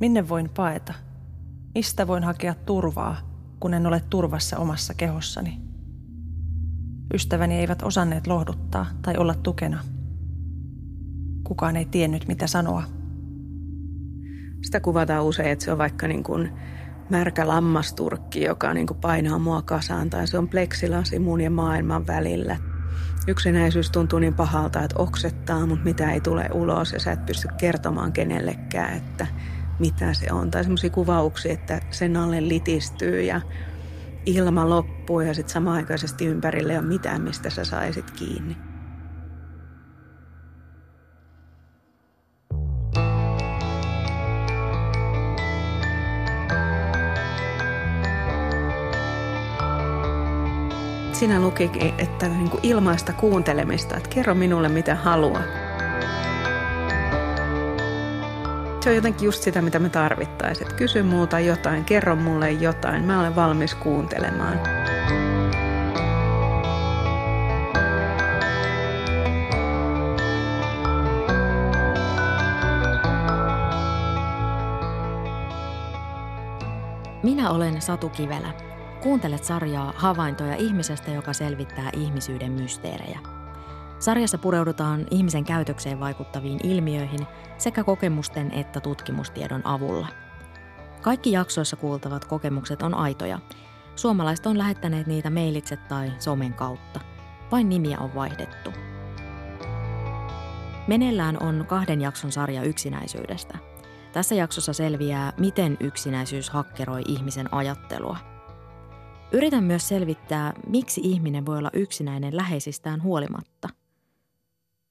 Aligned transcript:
Minne 0.00 0.28
voin 0.28 0.50
paeta? 0.56 0.94
Mistä 1.74 2.06
voin 2.06 2.24
hakea 2.24 2.54
turvaa, 2.54 3.16
kun 3.60 3.74
en 3.74 3.86
ole 3.86 4.02
turvassa 4.10 4.58
omassa 4.58 4.94
kehossani? 4.94 5.60
Ystäväni 7.14 7.54
eivät 7.54 7.82
osanneet 7.82 8.26
lohduttaa 8.26 8.86
tai 9.02 9.16
olla 9.16 9.34
tukena. 9.34 9.84
Kukaan 11.44 11.76
ei 11.76 11.84
tiennyt, 11.84 12.28
mitä 12.28 12.46
sanoa. 12.46 12.82
Sitä 14.62 14.80
kuvataan 14.80 15.24
usein, 15.24 15.48
että 15.48 15.64
se 15.64 15.72
on 15.72 15.78
vaikka 15.78 16.08
niin 16.08 16.22
kuin 16.22 16.52
märkä 17.10 17.48
lammasturkki, 17.48 18.42
joka 18.42 18.74
niin 18.74 18.86
kuin 18.86 19.00
painaa 19.00 19.38
mua 19.38 19.62
kasaan, 19.62 20.10
tai 20.10 20.26
se 20.26 20.38
on 20.38 20.48
pleksilasi 20.48 21.18
mun 21.18 21.40
ja 21.40 21.50
maailman 21.50 22.06
välillä. 22.06 22.56
Yksinäisyys 23.26 23.90
tuntuu 23.90 24.18
niin 24.18 24.34
pahalta, 24.34 24.82
että 24.82 24.98
oksettaa, 24.98 25.66
mutta 25.66 25.84
mitä 25.84 26.12
ei 26.12 26.20
tule 26.20 26.48
ulos 26.52 26.92
ja 26.92 27.00
sä 27.00 27.12
et 27.12 27.26
pysty 27.26 27.48
kertomaan 27.56 28.12
kenellekään, 28.12 28.96
että 28.96 29.26
mitä 29.78 30.14
se 30.14 30.32
on. 30.32 30.50
Tai 30.50 30.64
semmoisia 30.64 30.90
kuvauksia, 30.90 31.52
että 31.52 31.80
sen 31.90 32.16
alle 32.16 32.48
litistyy 32.48 33.22
ja 33.22 33.40
ilma 34.26 34.68
loppuu 34.68 35.20
ja 35.20 35.34
sitten 35.34 35.52
samaaikaisesti 35.52 36.26
ympärille 36.26 36.72
ei 36.72 36.78
ole 36.78 36.86
mitään, 36.86 37.22
mistä 37.22 37.50
sä 37.50 37.64
saisit 37.64 38.10
kiinni. 38.10 38.56
Siinä 51.12 51.40
lukikin, 51.40 51.94
että 51.98 52.28
niin 52.28 52.50
kuin 52.50 52.60
ilmaista 52.62 53.12
kuuntelemista, 53.12 53.96
että 53.96 54.08
kerro 54.08 54.34
minulle 54.34 54.68
mitä 54.68 54.94
haluat. 54.94 55.67
Se 58.80 58.90
on 58.90 58.96
jotenkin 58.96 59.26
just 59.26 59.42
sitä, 59.42 59.62
mitä 59.62 59.78
me 59.78 59.88
tarvittaisiin. 59.88 60.74
Kysy 60.74 61.02
muuta 61.02 61.40
jotain, 61.40 61.84
kerro 61.84 62.16
mulle 62.16 62.50
jotain, 62.52 63.04
mä 63.04 63.20
olen 63.20 63.36
valmis 63.36 63.74
kuuntelemaan. 63.74 64.60
Minä 77.22 77.50
olen 77.50 77.82
Satu 77.82 78.08
Kivelä. 78.08 78.52
Kuuntelet 79.02 79.44
sarjaa 79.44 79.92
Havaintoja 79.96 80.56
ihmisestä, 80.56 81.10
joka 81.10 81.32
selvittää 81.32 81.90
ihmisyyden 81.92 82.52
mysteerejä. 82.52 83.37
Sarjassa 83.98 84.38
pureudutaan 84.38 85.06
ihmisen 85.10 85.44
käytökseen 85.44 86.00
vaikuttaviin 86.00 86.60
ilmiöihin 86.62 87.26
sekä 87.58 87.84
kokemusten 87.84 88.52
että 88.52 88.80
tutkimustiedon 88.80 89.66
avulla. 89.66 90.06
Kaikki 91.02 91.32
jaksoissa 91.32 91.76
kuultavat 91.76 92.24
kokemukset 92.24 92.82
on 92.82 92.94
aitoja. 92.94 93.38
Suomalaiset 93.96 94.46
on 94.46 94.58
lähettäneet 94.58 95.06
niitä 95.06 95.30
mailitse 95.30 95.76
tai 95.76 96.12
somen 96.18 96.54
kautta. 96.54 97.00
Vain 97.52 97.68
nimiä 97.68 97.98
on 97.98 98.14
vaihdettu. 98.14 98.72
Meneillään 100.86 101.42
on 101.42 101.64
kahden 101.68 102.00
jakson 102.00 102.32
sarja 102.32 102.62
yksinäisyydestä. 102.62 103.58
Tässä 104.12 104.34
jaksossa 104.34 104.72
selviää, 104.72 105.32
miten 105.38 105.76
yksinäisyys 105.80 106.50
hakkeroi 106.50 107.02
ihmisen 107.06 107.54
ajattelua– 107.54 108.16
Yritän 109.32 109.64
myös 109.64 109.88
selvittää, 109.88 110.52
miksi 110.66 111.00
ihminen 111.04 111.46
voi 111.46 111.58
olla 111.58 111.70
yksinäinen 111.72 112.36
läheisistään 112.36 113.02
huolimatta. 113.02 113.68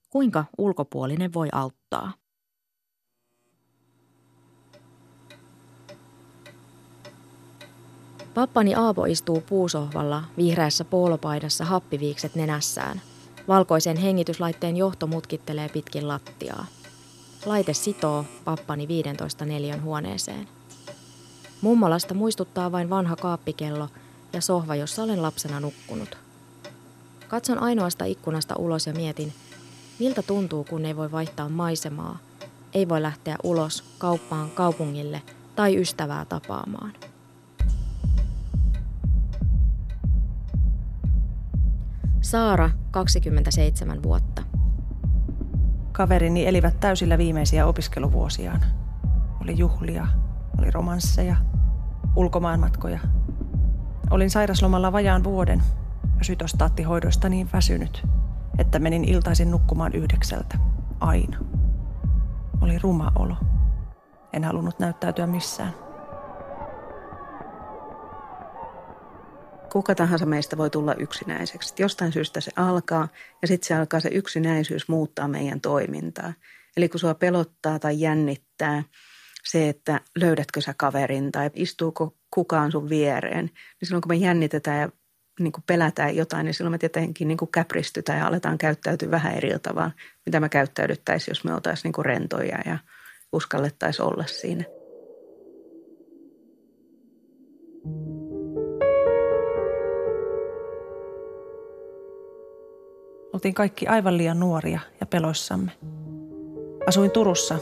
Kuinka 0.09 0.45
ulkopuolinen 0.57 1.33
voi 1.33 1.47
auttaa? 1.51 2.13
Pappani 8.33 8.75
Aapo 8.75 9.05
istuu 9.05 9.41
puusohvalla 9.41 10.23
vihreässä 10.37 10.85
poolopaidassa 10.85 11.65
happiviikset 11.65 12.35
nenässään. 12.35 13.01
Valkoisen 13.47 13.97
hengityslaitteen 13.97 14.77
johto 14.77 15.07
mutkittelee 15.07 15.69
pitkin 15.69 16.07
lattiaa. 16.07 16.65
Laite 17.45 17.73
sitoo 17.73 18.25
pappani 18.45 18.87
15 18.87 19.45
neljän 19.45 19.83
huoneeseen. 19.83 20.47
Mummolasta 21.61 22.13
muistuttaa 22.13 22.71
vain 22.71 22.89
vanha 22.89 23.15
kaappikello– 23.15 23.89
ja 24.33 24.41
sohva, 24.41 24.75
jossa 24.75 25.03
olen 25.03 25.21
lapsena 25.21 25.59
nukkunut. 25.59 26.17
Katson 27.27 27.59
ainoasta 27.59 28.05
ikkunasta 28.05 28.55
ulos 28.55 28.87
ja 28.87 28.93
mietin, 28.93 29.33
miltä 29.99 30.21
tuntuu, 30.21 30.63
kun 30.63 30.85
ei 30.85 30.95
voi 30.95 31.11
vaihtaa 31.11 31.49
maisemaa, 31.49 32.17
ei 32.73 32.89
voi 32.89 33.01
lähteä 33.01 33.35
ulos 33.43 33.83
kauppaan, 33.97 34.49
kaupungille 34.49 35.21
tai 35.55 35.81
ystävää 35.81 36.25
tapaamaan. 36.25 36.93
Saara, 42.21 42.69
27 42.91 44.03
vuotta. 44.03 44.43
Kaverini 45.91 46.47
elivät 46.47 46.79
täysillä 46.79 47.17
viimeisiä 47.17 47.65
opiskeluvuosiaan. 47.65 48.61
Oli 49.41 49.57
juhlia, 49.57 50.07
oli 50.59 50.71
romansseja, 50.71 51.35
ulkomaanmatkoja– 52.15 52.99
Olin 54.11 54.29
sairaslomalla 54.29 54.91
vajaan 54.91 55.23
vuoden 55.23 55.63
ja 56.17 56.23
sytostaattihoidoista 56.23 57.29
niin 57.29 57.49
väsynyt, 57.53 58.03
että 58.57 58.79
menin 58.79 59.05
iltaisin 59.05 59.51
nukkumaan 59.51 59.93
yhdeksältä. 59.93 60.57
Aina. 60.99 61.37
Oli 62.61 62.79
ruma 62.79 63.11
olo. 63.15 63.35
En 64.33 64.43
halunnut 64.43 64.79
näyttäytyä 64.79 65.27
missään. 65.27 65.73
Kuka 69.71 69.95
tahansa 69.95 70.25
meistä 70.25 70.57
voi 70.57 70.69
tulla 70.69 70.95
yksinäiseksi. 70.95 71.73
Jostain 71.79 72.11
syystä 72.11 72.41
se 72.41 72.51
alkaa 72.55 73.07
ja 73.41 73.47
sitten 73.47 73.67
se 73.67 73.75
alkaa 73.75 73.99
se 73.99 74.09
yksinäisyys 74.09 74.87
muuttaa 74.87 75.27
meidän 75.27 75.61
toimintaa. 75.61 76.33
Eli 76.77 76.89
kun 76.89 76.99
sua 76.99 77.13
pelottaa 77.13 77.79
tai 77.79 77.99
jännittää 77.99 78.83
se, 79.43 79.69
että 79.69 80.01
löydätkö 80.15 80.61
sä 80.61 80.73
kaverin 80.77 81.31
tai 81.31 81.49
istuuko 81.53 82.15
kukaan 82.33 82.71
sun 82.71 82.89
viereen. 82.89 83.45
Niin 83.45 83.87
silloin 83.87 84.01
kun 84.01 84.11
me 84.11 84.15
jännitetään 84.15 84.81
ja 84.81 84.89
niin 85.39 85.51
kuin 85.51 85.63
pelätään 85.67 86.15
jotain, 86.15 86.45
niin 86.45 86.53
silloin 86.53 86.71
me 86.71 86.77
tietenkin 86.77 87.27
niin 87.27 87.37
kuin 87.37 87.51
käpristytään 87.51 88.19
ja 88.19 88.27
aletaan 88.27 88.57
käyttäytyä 88.57 89.11
vähän 89.11 89.33
eri 89.33 89.59
tavalla, 89.59 89.91
mitä 90.25 90.39
me 90.39 90.49
käyttäydyttäisiin, 90.49 91.31
jos 91.31 91.43
me 91.43 91.53
oltaisiin 91.53 91.83
niin 91.83 91.93
kuin 91.93 92.05
rentoja 92.05 92.57
ja 92.65 92.77
uskallettaisiin 93.33 94.05
olla 94.05 94.25
siinä. 94.25 94.63
Oltiin 103.33 103.53
kaikki 103.53 103.87
aivan 103.87 104.17
liian 104.17 104.39
nuoria 104.39 104.79
ja 104.99 105.05
peloissamme. 105.05 105.71
Asuin 106.87 107.11
Turussa, 107.11 107.59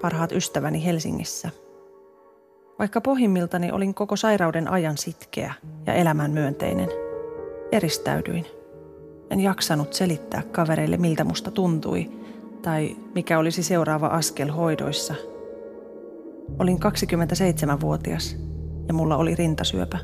parhaat 0.00 0.32
ystäväni 0.32 0.84
Helsingissä– 0.84 1.50
vaikka 2.78 3.00
pohjimmiltani 3.00 3.72
olin 3.72 3.94
koko 3.94 4.16
sairauden 4.16 4.68
ajan 4.68 4.98
sitkeä 4.98 5.54
ja 5.86 5.94
elämän 5.94 6.30
myönteinen, 6.30 6.88
eristäydyin. 7.72 8.46
En 9.30 9.40
jaksanut 9.40 9.92
selittää 9.94 10.42
kavereille, 10.42 10.96
miltä 10.96 11.24
musta 11.24 11.50
tuntui 11.50 12.10
tai 12.62 12.96
mikä 13.14 13.38
olisi 13.38 13.62
seuraava 13.62 14.06
askel 14.06 14.48
hoidoissa. 14.48 15.14
Olin 16.58 16.78
27-vuotias 16.78 18.36
ja 18.88 18.94
mulla 18.94 19.16
oli 19.16 19.34
rintasyöpä. 19.34 19.98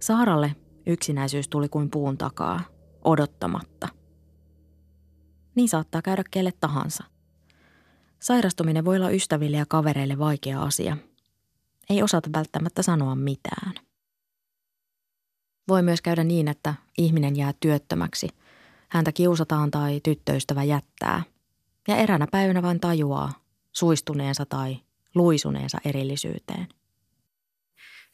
Saaralle 0.00 0.56
yksinäisyys 0.86 1.48
tuli 1.48 1.68
kuin 1.68 1.90
puun 1.90 2.18
takaa, 2.18 2.60
odottamatta– 3.04 3.88
niin 5.54 5.68
saattaa 5.68 6.02
käydä 6.02 6.22
kelle 6.30 6.52
tahansa. 6.60 7.04
Sairastuminen 8.18 8.84
voi 8.84 8.96
olla 8.96 9.10
ystäville 9.10 9.56
ja 9.56 9.66
kavereille 9.68 10.18
vaikea 10.18 10.62
asia. 10.62 10.96
Ei 11.90 12.02
osata 12.02 12.30
välttämättä 12.32 12.82
sanoa 12.82 13.14
mitään. 13.14 13.72
Voi 15.68 15.82
myös 15.82 16.00
käydä 16.00 16.24
niin, 16.24 16.48
että 16.48 16.74
ihminen 16.98 17.36
jää 17.36 17.52
työttömäksi. 17.60 18.28
Häntä 18.88 19.12
kiusataan 19.12 19.70
tai 19.70 20.00
tyttöystävä 20.00 20.64
jättää. 20.64 21.22
Ja 21.88 21.96
eränä 21.96 22.26
päivänä 22.30 22.62
vain 22.62 22.80
tajuaa 22.80 23.32
suistuneensa 23.72 24.46
tai 24.46 24.76
luisuneensa 25.14 25.78
erillisyyteen– 25.84 26.66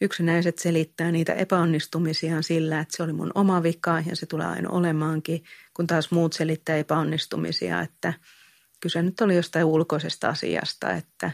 yksinäiset 0.01 0.59
selittää 0.59 1.13
niitä 1.13 1.33
epäonnistumisiaan 1.33 2.43
sillä, 2.43 2.81
että 2.81 2.97
se 2.97 3.03
oli 3.03 3.13
mun 3.13 3.33
oma 3.35 3.63
vika 3.63 4.03
ja 4.07 4.17
se 4.17 4.27
tulee 4.27 4.47
aina 4.47 4.71
olemaankin, 4.71 5.45
kun 5.75 5.87
taas 5.87 6.11
muut 6.11 6.33
selittää 6.33 6.77
epäonnistumisia, 6.77 7.81
että 7.81 8.13
kyse 8.81 9.03
nyt 9.03 9.21
oli 9.21 9.37
jostain 9.37 9.65
ulkoisesta 9.65 10.29
asiasta, 10.29 10.93
että 10.93 11.31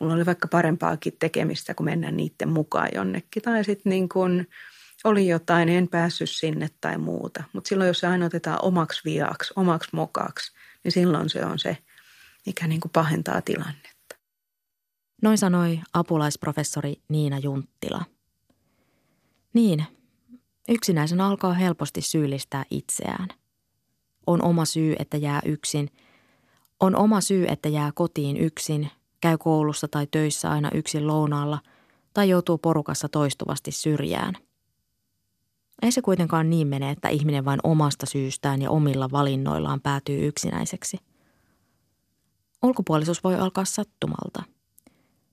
mulla 0.00 0.14
oli 0.14 0.26
vaikka 0.26 0.48
parempaakin 0.48 1.16
tekemistä, 1.18 1.74
kun 1.74 1.86
mennään 1.86 2.16
niiden 2.16 2.48
mukaan 2.48 2.88
jonnekin. 2.94 3.42
Tai 3.42 3.64
sitten 3.64 3.90
niin 3.90 4.08
kuin 4.08 4.46
oli 5.04 5.28
jotain, 5.28 5.68
en 5.68 5.88
päässyt 5.88 6.30
sinne 6.30 6.68
tai 6.80 6.98
muuta. 6.98 7.44
Mutta 7.52 7.68
silloin, 7.68 7.88
jos 7.88 7.98
se 7.98 8.06
aina 8.06 8.26
otetaan 8.26 8.58
omaksi 8.62 9.00
viaksi, 9.04 9.52
omaksi 9.56 9.90
mokaksi, 9.92 10.52
niin 10.84 10.92
silloin 10.92 11.30
se 11.30 11.44
on 11.44 11.58
se, 11.58 11.78
mikä 12.46 12.66
niin 12.66 12.80
kuin 12.80 12.92
pahentaa 12.92 13.42
tilannetta. 13.42 14.16
Noin 15.22 15.38
sanoi 15.38 15.80
apulaisprofessori 15.92 16.94
Niina 17.08 17.38
Junttila. 17.38 18.04
Niin, 19.52 19.84
yksinäisen 20.68 21.20
alkaa 21.20 21.52
helposti 21.52 22.02
syyllistää 22.02 22.64
itseään. 22.70 23.28
On 24.26 24.42
oma 24.42 24.64
syy, 24.64 24.96
että 24.98 25.16
jää 25.16 25.40
yksin. 25.44 25.90
On 26.80 26.96
oma 26.96 27.20
syy, 27.20 27.46
että 27.48 27.68
jää 27.68 27.92
kotiin 27.94 28.36
yksin, 28.36 28.90
käy 29.20 29.38
koulussa 29.38 29.88
tai 29.88 30.06
töissä 30.10 30.50
aina 30.50 30.70
yksin 30.74 31.06
lounaalla 31.06 31.58
tai 32.14 32.28
joutuu 32.28 32.58
porukassa 32.58 33.08
toistuvasti 33.08 33.72
syrjään– 33.72 34.34
ei 35.82 35.92
se 35.92 36.02
kuitenkaan 36.02 36.50
niin 36.50 36.68
mene, 36.68 36.90
että 36.90 37.08
ihminen 37.08 37.44
vain 37.44 37.60
omasta 37.62 38.06
syystään 38.06 38.62
ja 38.62 38.70
omilla 38.70 39.10
valinnoillaan 39.12 39.80
päätyy 39.80 40.26
yksinäiseksi. 40.26 40.96
Ulkopuolisuus 42.62 43.24
voi 43.24 43.34
alkaa 43.34 43.64
sattumalta. 43.64 44.42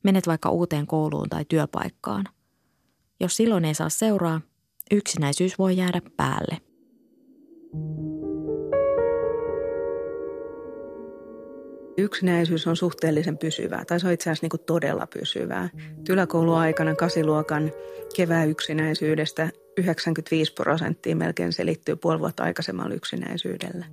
Menet 0.04 0.28
vaikka 0.28 0.50
uuteen 0.50 0.88
kouluun 0.88 1.30
tai 1.30 1.46
työpaikkaan. 1.50 2.26
Jos 3.20 3.36
silloin 3.36 3.66
ei 3.66 3.74
saa 3.74 3.90
seuraa, 3.90 4.42
yksinäisyys 4.92 5.60
voi 5.60 5.78
jäädä 5.78 6.02
päälle. 6.18 6.58
Yksinäisyys 11.98 12.68
on 12.68 12.76
suhteellisen 12.76 13.38
pysyvää, 13.38 13.86
tai 13.86 14.00
se 14.00 14.08
on 14.08 14.14
itse 14.14 14.30
asiassa 14.30 14.48
niin 14.48 14.66
todella 14.66 15.08
pysyvää. 15.08 15.70
Yläkouluaikana 16.10 16.96
kasiluokan 16.96 17.72
kevään 18.16 18.50
yksinäisyydestä 18.50 19.50
95 19.78 20.54
prosenttia 20.54 21.16
melkein 21.16 21.54
selittyy 21.54 21.96
puoli 21.96 22.20
vuotta 22.20 22.44
aikaisemmalla 22.44 22.96
yksinäisyydellä. 22.96 23.86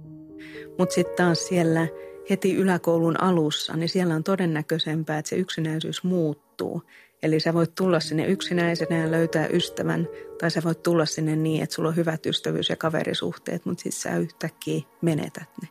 Mutta 0.78 0.94
sitten 0.94 1.16
taas 1.16 1.48
siellä 1.48 1.88
heti 2.30 2.56
yläkoulun 2.56 3.20
alussa, 3.20 3.76
niin 3.76 3.88
siellä 3.88 4.14
on 4.14 4.24
todennäköisempää, 4.24 5.18
että 5.18 5.28
se 5.28 5.36
yksinäisyys 5.36 6.04
muuttuu. 6.04 6.82
Eli 7.22 7.40
sä 7.40 7.54
voit 7.54 7.74
tulla 7.74 8.00
sinne 8.00 8.26
yksinäisenä 8.26 8.98
ja 8.98 9.10
löytää 9.10 9.46
ystävän, 9.46 10.08
tai 10.40 10.50
sä 10.50 10.62
voit 10.64 10.82
tulla 10.82 11.06
sinne 11.06 11.36
niin, 11.36 11.62
että 11.62 11.74
sulla 11.74 11.88
on 11.88 11.96
hyvät 11.96 12.26
ystävyys- 12.26 12.68
ja 12.68 12.76
kaverisuhteet, 12.76 13.64
mutta 13.64 13.82
sitten 13.82 14.00
sä 14.00 14.16
yhtäkkiä 14.16 14.80
menetät 15.02 15.48
ne. 15.62 15.68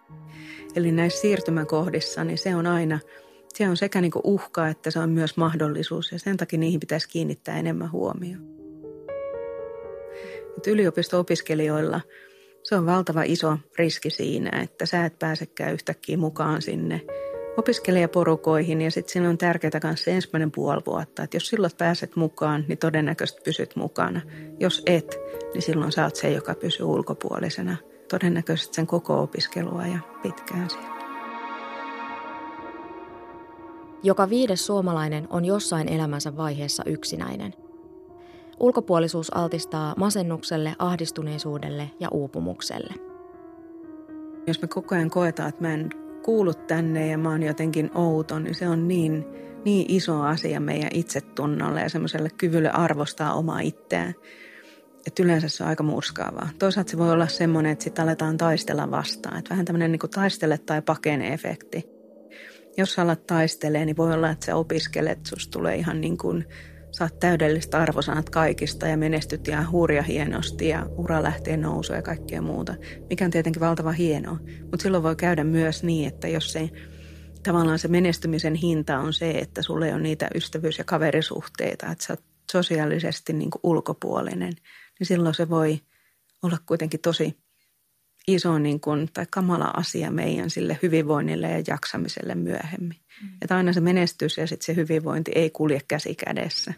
Eli 0.76 0.92
näissä 0.92 1.22
siirtymäkohdissa, 1.22 2.24
niin 2.24 2.38
se 2.38 2.56
on 2.56 2.68
aina, 2.68 3.00
se 3.54 3.70
on 3.70 3.78
sekä 3.78 4.02
niin 4.02 4.12
uhka, 4.24 4.68
että 4.68 4.92
se 4.92 5.00
on 5.00 5.10
myös 5.10 5.38
mahdollisuus, 5.38 6.12
ja 6.12 6.20
sen 6.20 6.38
takia 6.38 6.60
niihin 6.60 6.80
pitäisi 6.80 7.10
kiinnittää 7.10 7.60
enemmän 7.60 7.92
huomioon. 7.92 8.60
Että 10.58 10.72
yliopisto-opiskelijoilla 10.72 12.02
se 12.64 12.76
on 12.76 12.86
valtava 12.86 13.24
iso 13.24 13.58
riski 13.78 14.10
siinä, 14.10 14.62
että 14.62 14.86
sä 14.86 15.06
et 15.06 15.20
pääsekään 15.20 15.74
yhtäkkiä 15.74 16.18
mukaan 16.18 16.62
sinne 16.62 17.02
opiskelijaporukoihin 17.58 18.82
ja 18.82 18.92
sitten 18.92 19.14
siinä 19.14 19.30
on 19.30 19.38
tärkeää 19.38 19.80
myös 19.84 20.04
se 20.04 20.12
ensimmäinen 20.12 20.52
puoli 20.52 20.82
vuotta, 20.86 21.24
että 21.24 21.38
jos 21.38 21.48
silloin 21.48 21.72
pääset 21.78 22.16
mukaan, 22.16 22.66
niin 22.68 22.78
todennäköisesti 22.78 23.42
pysyt 23.46 23.76
mukana. 23.76 24.22
Jos 24.60 24.84
et, 24.86 25.20
niin 25.54 25.62
silloin 25.62 25.92
oot 26.04 26.16
se, 26.16 26.32
joka 26.32 26.56
pysyy 26.56 26.86
ulkopuolisena 26.86 27.78
todennäköisesti 28.10 28.76
sen 28.76 28.88
koko 28.88 29.22
opiskelua 29.22 29.86
ja 29.86 30.00
pitkään 30.22 30.70
siellä. 30.70 31.00
Joka 34.04 34.30
viides 34.30 34.66
suomalainen 34.66 35.28
on 35.30 35.46
jossain 35.46 35.90
elämänsä 35.90 36.38
vaiheessa 36.38 36.84
yksinäinen– 36.86 37.54
Ulkopuolisuus 38.60 39.38
altistaa 39.38 39.94
masennukselle, 39.98 40.76
ahdistuneisuudelle 40.80 41.92
ja 42.00 42.08
uupumukselle. 42.12 42.94
Jos 44.48 44.62
me 44.62 44.68
koko 44.68 44.96
ajan 44.96 45.10
koetaan, 45.10 45.50
että 45.50 45.62
mä 45.62 45.74
en 45.74 45.90
kuulu 46.24 46.54
tänne 46.54 47.08
ja 47.08 47.18
mä 47.18 47.30
oon 47.30 47.44
jotenkin 47.44 47.92
outo, 47.96 48.40
niin 48.40 48.56
se 48.56 48.68
on 48.68 48.88
niin, 48.88 49.26
niin 49.66 49.86
iso 49.90 50.22
asia 50.22 50.60
meidän 50.60 50.90
itsetunnolle 50.94 51.82
ja 51.82 51.90
semmoiselle 51.90 52.30
kyvylle 52.38 52.70
arvostaa 52.70 53.34
omaa 53.34 53.60
itseään. 53.60 54.14
Että 55.08 55.24
yleensä 55.24 55.50
se 55.50 55.64
on 55.64 55.70
aika 55.70 55.84
murskaavaa. 55.84 56.50
Toisaalta 56.60 56.92
se 56.92 56.98
voi 56.98 57.12
olla 57.12 57.28
semmoinen, 57.28 57.72
että 57.72 57.84
sitten 57.84 58.04
aletaan 58.04 58.38
taistella 58.38 58.92
vastaan. 58.92 59.40
Että 59.40 59.50
vähän 59.50 59.66
tämmöinen 59.66 59.92
niin 59.92 60.00
taistele 60.14 60.58
tai 60.58 60.82
pakene 60.82 61.34
efekti. 61.34 61.86
Jos 62.78 63.00
alat 63.00 63.28
taistelee, 63.28 63.86
niin 63.86 63.98
voi 63.98 64.14
olla, 64.14 64.30
että 64.30 64.46
sä 64.46 64.56
opiskelet, 64.56 65.20
susta 65.26 65.52
tulee 65.52 65.76
ihan 65.76 66.02
niin 66.02 66.18
kuin 66.18 66.46
saat 66.92 67.20
täydellistä 67.20 67.78
arvosanat 67.78 68.30
kaikista 68.30 68.88
ja 68.88 68.98
menestyt 68.98 69.48
ihan 69.48 69.72
hurja 69.72 70.04
hienosti 70.04 70.68
ja 70.68 70.86
ura 70.98 71.24
lähtee 71.24 71.58
nousu 71.58 71.94
ja 71.94 72.02
kaikkea 72.02 72.42
muuta, 72.42 72.76
mikä 73.10 73.26
on 73.26 73.32
tietenkin 73.32 73.60
valtava 73.60 73.92
hienoa. 73.92 74.38
Mutta 74.62 74.84
silloin 74.84 75.04
voi 75.04 75.16
käydä 75.16 75.44
myös 75.44 75.84
niin, 75.84 76.08
että 76.08 76.28
jos 76.28 76.52
se 76.52 76.70
tavallaan 77.44 77.80
se 77.80 77.88
menestymisen 77.88 78.56
hinta 78.56 79.00
on 79.00 79.14
se, 79.14 79.32
että 79.32 79.62
sulle 79.62 79.94
on 79.94 80.04
niitä 80.04 80.28
ystävyys- 80.36 80.78
ja 80.78 80.84
kaverisuhteita, 80.84 81.92
että 81.92 82.06
sä 82.06 82.14
oot 82.14 82.24
sosiaalisesti 82.52 83.34
niin 83.34 83.52
kuin 83.52 83.60
ulkopuolinen, 83.64 84.54
niin 85.00 85.08
silloin 85.08 85.36
se 85.36 85.50
voi 85.50 85.80
olla 86.44 86.58
kuitenkin 86.66 87.00
tosi 87.00 87.38
iso 88.28 88.60
niin 88.60 88.80
kuin, 88.80 89.10
tai 89.14 89.26
kamala 89.32 89.74
asia 89.78 90.12
meidän 90.12 90.50
sille 90.50 90.80
hyvinvoinnille 90.84 91.52
ja 91.52 91.64
jaksamiselle 91.68 92.36
myöhemmin. 92.36 92.98
Mm. 93.22 93.30
Että 93.42 93.58
aina 93.58 93.74
se 93.74 93.82
menestys 93.82 94.38
ja 94.38 94.48
sitten 94.48 94.66
se 94.66 94.76
hyvinvointi 94.76 95.32
ei 95.36 95.50
kulje 95.50 95.82
käsi 95.88 96.16
kädessä. 96.16 96.74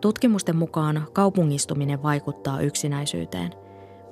Tutkimusten 0.00 0.56
mukaan 0.56 1.06
kaupungistuminen 1.12 2.02
vaikuttaa 2.02 2.60
yksinäisyyteen. 2.60 3.50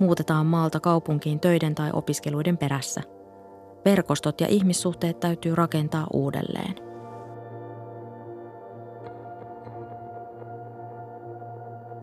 Muutetaan 0.00 0.46
maalta 0.46 0.80
kaupunkiin 0.80 1.40
töiden 1.40 1.74
tai 1.74 1.90
opiskeluiden 1.92 2.58
perässä. 2.58 3.02
Verkostot 3.84 4.40
ja 4.40 4.46
ihmissuhteet 4.46 5.20
täytyy 5.20 5.54
rakentaa 5.54 6.06
uudelleen– 6.12 6.74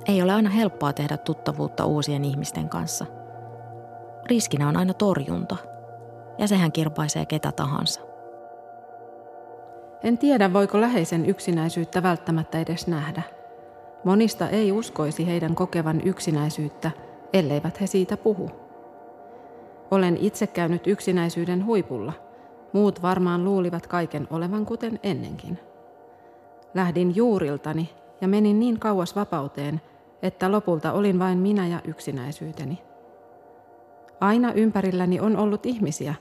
Ei 0.10 0.22
ole 0.22 0.34
aina 0.34 0.50
helppoa 0.50 0.94
tehdä 0.94 1.18
tuttavuutta 1.18 1.86
uusien 1.86 2.26
ihmisten 2.26 2.70
kanssa. 2.70 3.06
Riskinä 4.26 4.68
on 4.68 4.78
aina 4.78 4.94
torjunta, 4.94 5.56
ja 6.38 6.48
sehän 6.48 6.72
kirpaisee 6.72 7.26
ketä 7.26 7.52
tahansa. 7.52 8.02
En 10.04 10.18
tiedä, 10.18 10.54
voiko 10.54 10.82
läheisen 10.82 11.26
yksinäisyyttä 11.26 12.04
välttämättä 12.04 12.60
edes 12.60 12.88
nähdä. 12.88 13.22
Monista 14.04 14.50
ei 14.50 14.72
uskoisi 14.72 15.28
heidän 15.28 15.56
kokevan 15.56 16.02
yksinäisyyttä, 16.06 16.92
elleivät 17.34 17.82
he 17.82 17.88
siitä 17.88 18.18
puhu. 18.18 18.52
Olen 19.92 20.18
itse 20.18 20.48
käynyt 20.48 20.88
yksinäisyyden 20.88 21.66
huipulla. 21.66 22.14
Muut 22.74 23.02
varmaan 23.02 23.46
luulivat 23.46 23.88
kaiken 23.88 24.28
olevan 24.32 24.66
kuten 24.66 25.00
ennenkin. 25.04 25.60
Lähdin 26.74 27.16
juuriltani 27.16 27.90
ja 28.22 28.28
menin 28.28 28.60
niin 28.60 28.80
kauas 28.80 29.16
vapauteen, 29.16 29.82
että 30.22 30.52
lopulta 30.52 30.92
olin 30.92 31.20
vain 31.20 31.38
minä 31.38 31.68
ja 31.68 31.82
yksinäisyyteni. 31.84 32.80
Aina 34.20 34.54
ympärilläni 34.54 35.20
on 35.20 35.38
ollut 35.38 35.66
ihmisiä. 35.66 36.16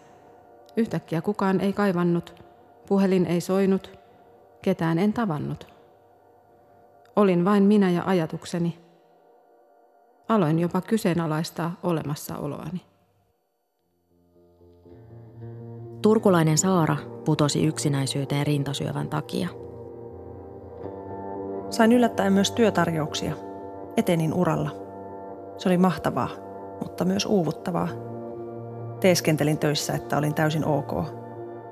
Yhtäkkiä 0.77 1.23
kukaan 1.23 1.61
ei 1.61 1.73
kaivannut, 1.73 2.43
puhelin 2.89 3.27
ei 3.27 3.41
soinut, 3.41 3.99
ketään 4.63 4.99
en 4.99 5.13
tavannut. 5.13 5.67
Olin 7.17 7.45
vain 7.45 7.63
minä 7.63 7.91
ja 7.91 8.03
ajatukseni. 8.07 8.79
Aloin 10.29 10.59
jopa 10.59 10.81
kyseenalaistaa 10.81 11.77
olemassaoloani. 11.83 12.81
Turkulainen 16.03 16.59
Saara 16.59 16.97
putosi 17.25 17.67
yksinäisyyteen 17.67 18.47
rintasyövän 18.47 19.09
takia. 19.09 19.49
Sain 21.71 21.93
yllättäen 21.93 22.33
myös 22.33 22.51
työtarjouksia– 22.51 23.35
etenin 23.99 24.35
uralla. 24.35 24.71
Se 25.57 25.69
oli 25.69 25.79
mahtavaa, 25.79 26.29
mutta 26.83 27.05
myös 27.05 27.27
uuvuttavaa. 27.27 27.89
Teeskentelin 29.01 29.59
töissä, 29.59 29.95
että 29.95 30.19
olin 30.19 30.35
täysin 30.35 30.65
ok. 30.65 30.93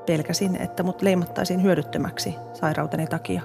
Pelkäsin, 0.06 0.56
että 0.56 0.82
mut 0.82 1.02
leimattaisiin 1.02 1.62
hyödyttömäksi 1.62 2.34
sairauteni 2.52 3.06
takia. 3.06 3.42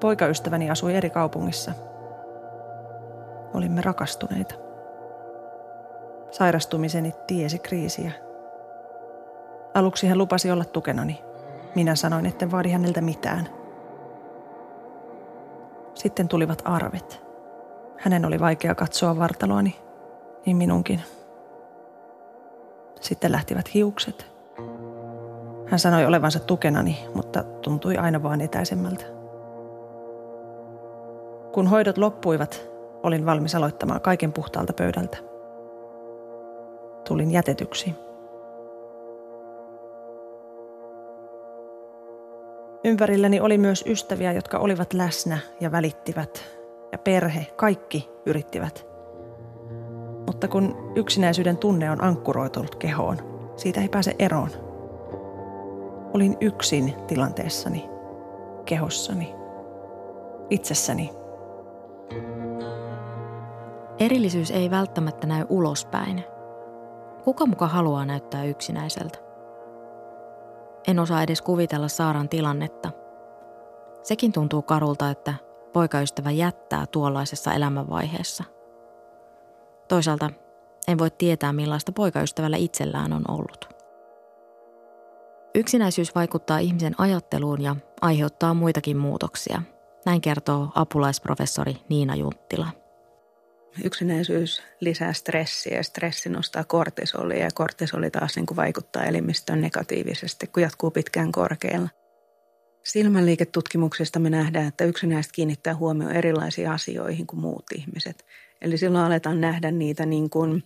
Poikaystäväni 0.00 0.70
asui 0.70 0.94
eri 0.94 1.10
kaupungissa. 1.10 1.72
Olimme 3.54 3.80
rakastuneita. 3.80 4.54
Sairastumiseni 6.30 7.14
tiesi 7.26 7.58
kriisiä. 7.58 8.12
Aluksi 9.74 10.06
hän 10.06 10.18
lupasi 10.18 10.50
olla 10.50 10.64
tukenani. 10.64 11.22
Minä 11.74 11.94
sanoin, 11.94 12.26
etten 12.26 12.50
vaadi 12.50 12.70
häneltä 12.70 13.00
mitään– 13.00 13.48
sitten 15.96 16.28
tulivat 16.28 16.62
arvet. 16.64 17.22
Hänen 17.98 18.24
oli 18.24 18.40
vaikea 18.40 18.74
katsoa 18.74 19.18
vartaloani, 19.18 19.76
niin 20.46 20.56
minunkin. 20.56 21.02
Sitten 23.00 23.32
lähtivät 23.32 23.74
hiukset. 23.74 24.26
Hän 25.66 25.78
sanoi 25.78 26.06
olevansa 26.06 26.38
tukenani, 26.38 27.08
mutta 27.14 27.42
tuntui 27.42 27.96
aina 27.96 28.22
vain 28.22 28.40
etäisemmältä. 28.40 29.04
Kun 31.52 31.66
hoidot 31.66 31.98
loppuivat, 31.98 32.70
olin 33.02 33.26
valmis 33.26 33.54
aloittamaan 33.54 34.00
kaiken 34.00 34.32
puhtaalta 34.32 34.72
pöydältä. 34.72 35.18
Tulin 37.08 37.30
jätetyksi. 37.30 38.05
Ympärilläni 42.86 43.40
oli 43.40 43.58
myös 43.58 43.84
ystäviä, 43.86 44.32
jotka 44.32 44.58
olivat 44.58 44.92
läsnä 44.92 45.38
ja 45.60 45.72
välittivät. 45.72 46.44
Ja 46.92 46.98
perhe, 46.98 47.46
kaikki 47.56 48.08
yrittivät. 48.26 48.86
Mutta 50.26 50.48
kun 50.48 50.92
yksinäisyyden 50.96 51.56
tunne 51.56 51.90
on 51.90 52.04
ankkuroitunut 52.04 52.74
kehoon, 52.74 53.16
siitä 53.56 53.80
ei 53.80 53.88
pääse 53.88 54.14
eroon. 54.18 54.50
Olin 56.14 56.36
yksin 56.40 56.94
tilanteessani, 57.06 57.88
kehossani, 58.64 59.34
itsessäni. 60.50 61.10
Erillisyys 63.98 64.50
ei 64.50 64.70
välttämättä 64.70 65.26
näy 65.26 65.46
ulospäin. 65.48 66.24
Kuka 67.24 67.46
muka 67.46 67.66
haluaa 67.66 68.06
näyttää 68.06 68.44
yksinäiseltä? 68.44 69.25
En 70.86 70.98
osaa 70.98 71.22
edes 71.22 71.42
kuvitella 71.42 71.88
Saaran 71.88 72.28
tilannetta. 72.28 72.90
Sekin 74.02 74.32
tuntuu 74.32 74.62
karulta, 74.62 75.10
että 75.10 75.34
poikaystävä 75.72 76.30
jättää 76.30 76.86
tuollaisessa 76.86 77.52
elämänvaiheessa. 77.52 78.44
Toisaalta 79.88 80.30
en 80.88 80.98
voi 80.98 81.10
tietää, 81.10 81.52
millaista 81.52 81.92
poikaystävällä 81.92 82.56
itsellään 82.56 83.12
on 83.12 83.22
ollut. 83.28 83.68
Yksinäisyys 85.54 86.14
vaikuttaa 86.14 86.58
ihmisen 86.58 86.94
ajatteluun 86.98 87.62
ja 87.62 87.76
aiheuttaa 88.00 88.54
muitakin 88.54 88.96
muutoksia. 88.96 89.62
Näin 90.06 90.20
kertoo 90.20 90.68
apulaisprofessori 90.74 91.76
Niina 91.88 92.14
Junttila. 92.14 92.66
Yksinäisyys 93.84 94.62
lisää 94.80 95.12
stressiä 95.12 95.76
ja 95.76 95.82
stressi 95.82 96.28
nostaa 96.28 96.64
kortisolia 96.64 97.44
ja 97.44 97.50
kortisoli 97.54 98.10
taas 98.10 98.36
niin 98.36 98.46
kuin 98.46 98.56
vaikuttaa 98.56 99.04
elimistöön 99.04 99.60
negatiivisesti, 99.60 100.46
kun 100.46 100.62
jatkuu 100.62 100.90
pitkään 100.90 101.32
korkealla. 101.32 101.88
Silmänliiketutkimuksista 102.84 104.18
me 104.18 104.30
nähdään, 104.30 104.66
että 104.66 104.84
yksinäiset 104.84 105.32
kiinnittää 105.32 105.74
huomioon 105.74 106.16
erilaisiin 106.16 106.70
asioihin 106.70 107.26
kuin 107.26 107.40
muut 107.40 107.64
ihmiset. 107.74 108.26
Eli 108.60 108.78
silloin 108.78 109.04
aletaan 109.04 109.40
nähdä 109.40 109.70
niitä 109.70 110.06
niin 110.06 110.30
kuin 110.30 110.64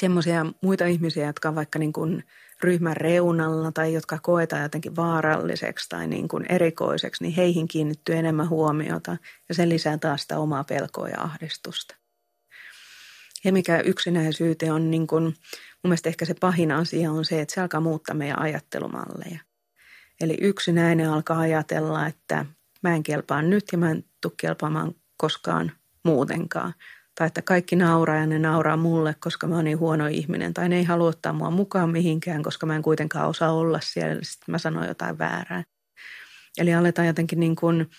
semmoisia 0.00 0.46
muita 0.62 0.86
ihmisiä, 0.86 1.26
jotka 1.26 1.48
on 1.48 1.54
vaikka 1.54 1.78
niin 1.78 1.92
kuin 1.92 2.24
ryhmän 2.62 2.96
reunalla 2.96 3.72
tai 3.72 3.92
jotka 3.92 4.18
koetaan 4.22 4.62
jotenkin 4.62 4.96
vaaralliseksi 4.96 5.88
tai 5.88 6.06
niin 6.06 6.28
kuin 6.28 6.46
erikoiseksi, 6.48 7.24
niin 7.24 7.34
heihin 7.34 7.68
kiinnittyy 7.68 8.14
enemmän 8.14 8.48
huomiota 8.48 9.16
ja 9.48 9.54
se 9.54 9.68
lisää 9.68 9.98
taas 9.98 10.22
sitä 10.22 10.38
omaa 10.38 10.64
pelkoa 10.64 11.08
ja 11.08 11.22
ahdistusta. 11.22 11.96
Ja 13.44 13.52
mikä 13.52 13.80
yksinäisyyteen 13.80 14.72
on 14.72 14.90
niin 14.90 15.06
kuin, 15.06 15.24
mun 15.24 15.34
mielestä 15.84 16.08
ehkä 16.08 16.24
se 16.24 16.34
pahin 16.40 16.72
asia 16.72 17.12
on 17.12 17.24
se, 17.24 17.40
että 17.40 17.54
se 17.54 17.60
alkaa 17.60 17.80
muuttaa 17.80 18.14
meidän 18.14 18.38
ajattelumalleja. 18.38 19.40
Eli 20.20 20.36
yksinäinen 20.40 21.10
alkaa 21.10 21.38
ajatella, 21.38 22.06
että 22.06 22.46
mä 22.82 22.94
en 22.94 23.02
kelpaa 23.02 23.42
nyt 23.42 23.64
ja 23.72 23.78
mä 23.78 23.90
en 23.90 24.04
tule 24.20 24.32
kelpaamaan 24.36 24.94
koskaan 25.16 25.72
muutenkaan– 26.04 26.74
tai 27.20 27.26
että 27.26 27.42
kaikki 27.42 27.76
nauraa 27.76 28.16
ja 28.16 28.26
ne 28.26 28.38
nauraa 28.38 28.76
mulle, 28.76 29.14
koska 29.20 29.46
mä 29.46 29.54
oon 29.54 29.64
niin 29.64 29.78
huono 29.78 30.06
ihminen. 30.06 30.54
Tai 30.54 30.68
ne 30.68 30.76
ei 30.76 30.84
halua 30.84 31.08
ottaa 31.08 31.32
mua 31.32 31.50
mukaan 31.50 31.90
mihinkään, 31.90 32.42
koska 32.42 32.66
mä 32.66 32.76
en 32.76 32.82
kuitenkaan 32.82 33.28
osaa 33.28 33.52
olla 33.52 33.80
siellä. 33.82 34.22
Sitten 34.22 34.52
mä 34.52 34.58
sanon 34.58 34.88
jotain 34.88 35.18
väärää. 35.18 35.64
Eli 36.58 36.74
aletaan 36.74 37.06
jotenkin 37.06 37.40
niin 37.40 37.56
kuin, 37.56 37.90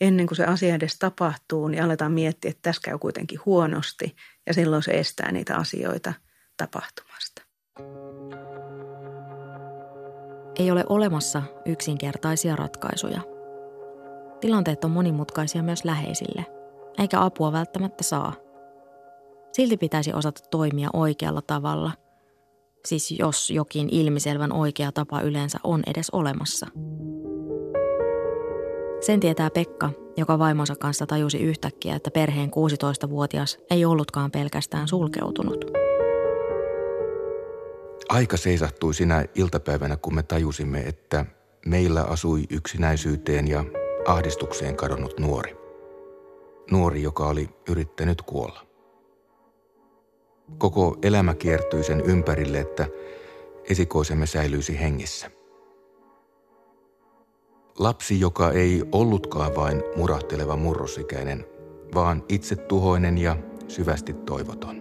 ennen 0.00 0.26
kuin 0.26 0.36
se 0.36 0.44
asia 0.44 0.74
edes 0.74 0.98
tapahtuu, 0.98 1.68
niin 1.68 1.82
aletaan 1.82 2.12
miettiä, 2.12 2.50
että 2.50 2.62
tässä 2.62 2.82
käy 2.84 2.98
kuitenkin 2.98 3.40
huonosti. 3.46 4.16
Ja 4.46 4.54
silloin 4.54 4.82
se 4.82 4.92
estää 4.92 5.32
niitä 5.32 5.56
asioita 5.56 6.12
tapahtumasta. 6.56 7.42
Ei 10.58 10.70
ole 10.70 10.84
olemassa 10.88 11.42
yksinkertaisia 11.66 12.56
ratkaisuja. 12.56 13.20
Tilanteet 14.40 14.84
on 14.84 14.90
monimutkaisia 14.90 15.62
myös 15.62 15.84
läheisille, 15.84 16.46
eikä 16.98 17.24
apua 17.24 17.52
välttämättä 17.52 18.02
saa– 18.02 18.34
Silti 19.52 19.76
pitäisi 19.76 20.12
osata 20.12 20.40
toimia 20.50 20.88
oikealla 20.92 21.42
tavalla. 21.42 21.92
Siis 22.86 23.10
jos 23.10 23.50
jokin 23.50 23.88
ilmiselvän 23.90 24.52
oikea 24.52 24.92
tapa 24.92 25.20
yleensä 25.20 25.58
on 25.64 25.82
edes 25.86 26.10
olemassa. 26.10 26.66
Sen 29.00 29.20
tietää 29.20 29.50
Pekka, 29.50 29.90
joka 30.16 30.38
vaimonsa 30.38 30.76
kanssa 30.76 31.06
tajusi 31.06 31.38
yhtäkkiä, 31.38 31.96
että 31.96 32.10
perheen 32.10 32.50
16-vuotias 32.50 33.58
ei 33.70 33.84
ollutkaan 33.84 34.30
pelkästään 34.30 34.88
sulkeutunut. 34.88 35.64
Aika 38.08 38.36
seisahtui 38.36 38.94
sinä 38.94 39.24
iltapäivänä, 39.34 39.96
kun 39.96 40.14
me 40.14 40.22
tajusimme, 40.22 40.80
että 40.80 41.26
meillä 41.66 42.02
asui 42.02 42.44
yksinäisyyteen 42.50 43.48
ja 43.48 43.64
ahdistukseen 44.06 44.76
kadonnut 44.76 45.20
nuori. 45.20 45.56
Nuori, 46.70 47.02
joka 47.02 47.28
oli 47.28 47.48
yrittänyt 47.68 48.22
kuolla. 48.22 48.69
Koko 50.58 50.98
elämä 51.02 51.34
kiertyi 51.34 51.84
sen 51.84 52.00
ympärille, 52.00 52.60
että 52.60 52.86
esikoisemme 53.70 54.26
säilyisi 54.26 54.80
hengissä. 54.80 55.30
Lapsi, 57.78 58.20
joka 58.20 58.52
ei 58.52 58.82
ollutkaan 58.92 59.56
vain 59.56 59.82
murahteleva 59.96 60.56
murrosikäinen, 60.56 61.44
vaan 61.94 62.24
itsetuhoinen 62.28 63.18
ja 63.18 63.36
syvästi 63.68 64.12
toivoton. 64.12 64.80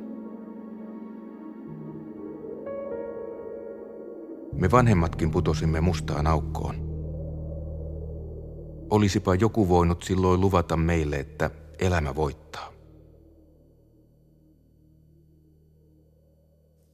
Me 4.54 4.72
vanhemmatkin 4.72 5.32
putosimme 5.32 5.82
mustaan 5.82 6.28
aukkoon. 6.28 6.76
Olisipa 8.90 9.36
joku 9.36 9.70
voinut 9.70 10.04
silloin 10.04 10.42
luvata 10.42 10.78
meille, 10.78 11.16
että 11.16 11.52
elämä 11.80 12.16
voittaa. 12.16 12.72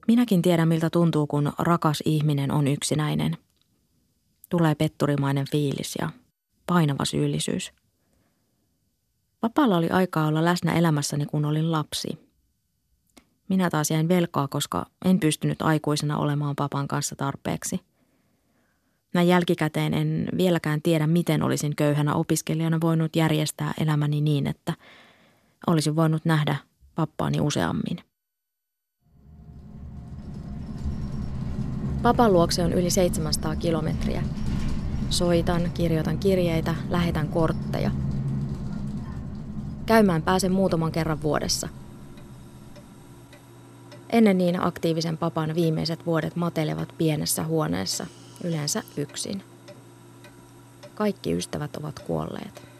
Minäkin 0.07 0.41
tiedän, 0.41 0.67
miltä 0.67 0.89
tuntuu, 0.89 1.27
kun 1.27 1.53
rakas 1.57 2.03
ihminen 2.05 2.51
on 2.51 2.67
yksinäinen. 2.67 3.37
Tulee 4.49 4.75
petturimainen 4.75 5.45
fiilis 5.51 5.95
ja 6.01 6.09
painava 6.67 7.05
syyllisyys. 7.05 7.73
Vapaalla 9.41 9.77
oli 9.77 9.89
aikaa 9.89 10.27
olla 10.27 10.45
läsnä 10.45 10.73
elämässäni, 10.73 11.25
kun 11.25 11.45
olin 11.45 11.71
lapsi. 11.71 12.19
Minä 13.49 13.69
taas 13.69 13.91
jäin 13.91 14.07
velkaa, 14.07 14.47
koska 14.47 14.85
en 15.05 15.19
pystynyt 15.19 15.61
aikuisena 15.61 16.17
olemaan 16.17 16.55
papan 16.55 16.87
kanssa 16.87 17.15
tarpeeksi. 17.15 17.79
Näin 19.13 19.27
jälkikäteen 19.27 19.93
en 19.93 20.27
vieläkään 20.37 20.81
tiedä, 20.81 21.07
miten 21.07 21.43
olisin 21.43 21.75
köyhänä 21.75 22.13
opiskelijana 22.13 22.81
voinut 22.81 23.15
järjestää 23.15 23.73
elämäni 23.79 24.21
niin, 24.21 24.47
että 24.47 24.73
olisin 25.67 25.95
voinut 25.95 26.25
nähdä 26.25 26.55
pappaani 26.95 27.41
useammin. 27.41 27.97
Papan 32.05 32.33
luokse 32.33 32.63
on 32.63 32.73
yli 32.73 32.89
700 32.89 33.55
kilometriä. 33.55 34.23
Soitan, 35.09 35.71
kirjoitan 35.73 36.17
kirjeitä, 36.17 36.75
lähetän 36.89 37.27
kortteja. 37.27 37.91
Käymään 39.85 40.21
pääsen 40.21 40.51
muutaman 40.51 40.91
kerran 40.91 41.21
vuodessa. 41.21 41.69
Ennen 44.09 44.37
niin 44.37 44.63
aktiivisen 44.63 45.17
papan 45.17 45.55
viimeiset 45.55 46.05
vuodet 46.05 46.35
matelevat 46.35 46.89
pienessä 46.97 47.43
huoneessa, 47.43 48.07
yleensä 48.43 48.83
yksin. 48.97 49.43
Kaikki 50.95 51.33
ystävät 51.33 51.75
ovat 51.75 51.99
kuolleet. 51.99 52.74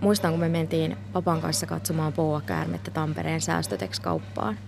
Muistan, 0.00 0.30
kun 0.30 0.40
me 0.40 0.48
mentiin 0.48 0.96
papan 1.12 1.40
kanssa 1.40 1.66
katsomaan 1.66 2.12
käärmettä 2.46 2.90
Tampereen 2.90 3.40
säästötekskauppaan. 3.40 4.58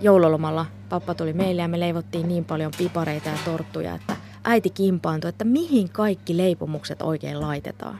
Joululomalla 0.00 0.66
pappa 0.88 1.14
tuli 1.14 1.32
meille 1.32 1.62
ja 1.62 1.68
me 1.68 1.80
leivottiin 1.80 2.28
niin 2.28 2.44
paljon 2.44 2.72
pipareita 2.78 3.28
ja 3.28 3.38
torttuja, 3.44 3.94
että 3.94 4.16
äiti 4.44 4.70
kimpaantui, 4.70 5.28
että 5.28 5.44
mihin 5.44 5.88
kaikki 5.90 6.36
leipomukset 6.36 7.02
oikein 7.02 7.40
laitetaan. 7.40 7.98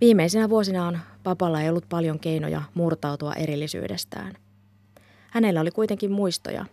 Viimeisinä 0.00 0.50
vuosina 0.50 0.86
on 0.86 0.98
papalla 1.22 1.60
ei 1.60 1.68
ollut 1.68 1.88
paljon 1.88 2.18
keinoja 2.18 2.62
murtautua 2.74 3.32
erillisyydestään. 3.32 4.34
Hänellä 5.30 5.60
oli 5.60 5.70
kuitenkin 5.70 6.12
muistoja. 6.12 6.66